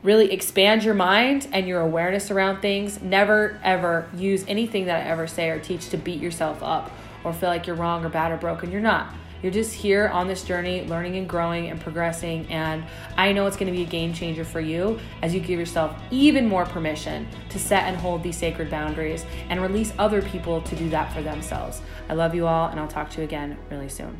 really 0.02 0.32
expand 0.32 0.82
your 0.82 0.94
mind 0.94 1.48
and 1.52 1.68
your 1.68 1.82
awareness 1.82 2.30
around 2.30 2.62
things. 2.62 3.02
Never 3.02 3.60
ever 3.62 4.08
use 4.16 4.42
anything 4.48 4.86
that 4.86 5.04
I 5.04 5.10
ever 5.10 5.26
say 5.26 5.50
or 5.50 5.58
teach 5.58 5.90
to 5.90 5.98
beat 5.98 6.18
yourself 6.18 6.62
up 6.62 6.90
or 7.24 7.34
feel 7.34 7.50
like 7.50 7.66
you're 7.66 7.76
wrong 7.76 8.06
or 8.06 8.08
bad 8.08 8.32
or 8.32 8.38
broken. 8.38 8.72
You're 8.72 8.80
not. 8.80 9.12
You're 9.42 9.52
just 9.52 9.74
here 9.74 10.08
on 10.08 10.28
this 10.28 10.44
journey, 10.44 10.84
learning 10.84 11.16
and 11.16 11.28
growing 11.28 11.68
and 11.70 11.80
progressing. 11.80 12.46
And 12.50 12.84
I 13.16 13.32
know 13.32 13.46
it's 13.46 13.56
going 13.56 13.72
to 13.72 13.76
be 13.76 13.84
a 13.84 13.86
game 13.86 14.12
changer 14.12 14.44
for 14.44 14.60
you 14.60 14.98
as 15.22 15.34
you 15.34 15.40
give 15.40 15.58
yourself 15.58 15.96
even 16.10 16.46
more 16.46 16.64
permission 16.64 17.28
to 17.50 17.58
set 17.58 17.84
and 17.84 17.96
hold 17.96 18.22
these 18.22 18.36
sacred 18.36 18.70
boundaries 18.70 19.24
and 19.48 19.60
release 19.60 19.92
other 19.98 20.22
people 20.22 20.60
to 20.62 20.76
do 20.76 20.88
that 20.90 21.12
for 21.12 21.22
themselves. 21.22 21.80
I 22.08 22.14
love 22.14 22.34
you 22.34 22.46
all, 22.46 22.68
and 22.68 22.80
I'll 22.80 22.88
talk 22.88 23.10
to 23.10 23.18
you 23.18 23.24
again 23.24 23.58
really 23.70 23.88
soon. 23.88 24.16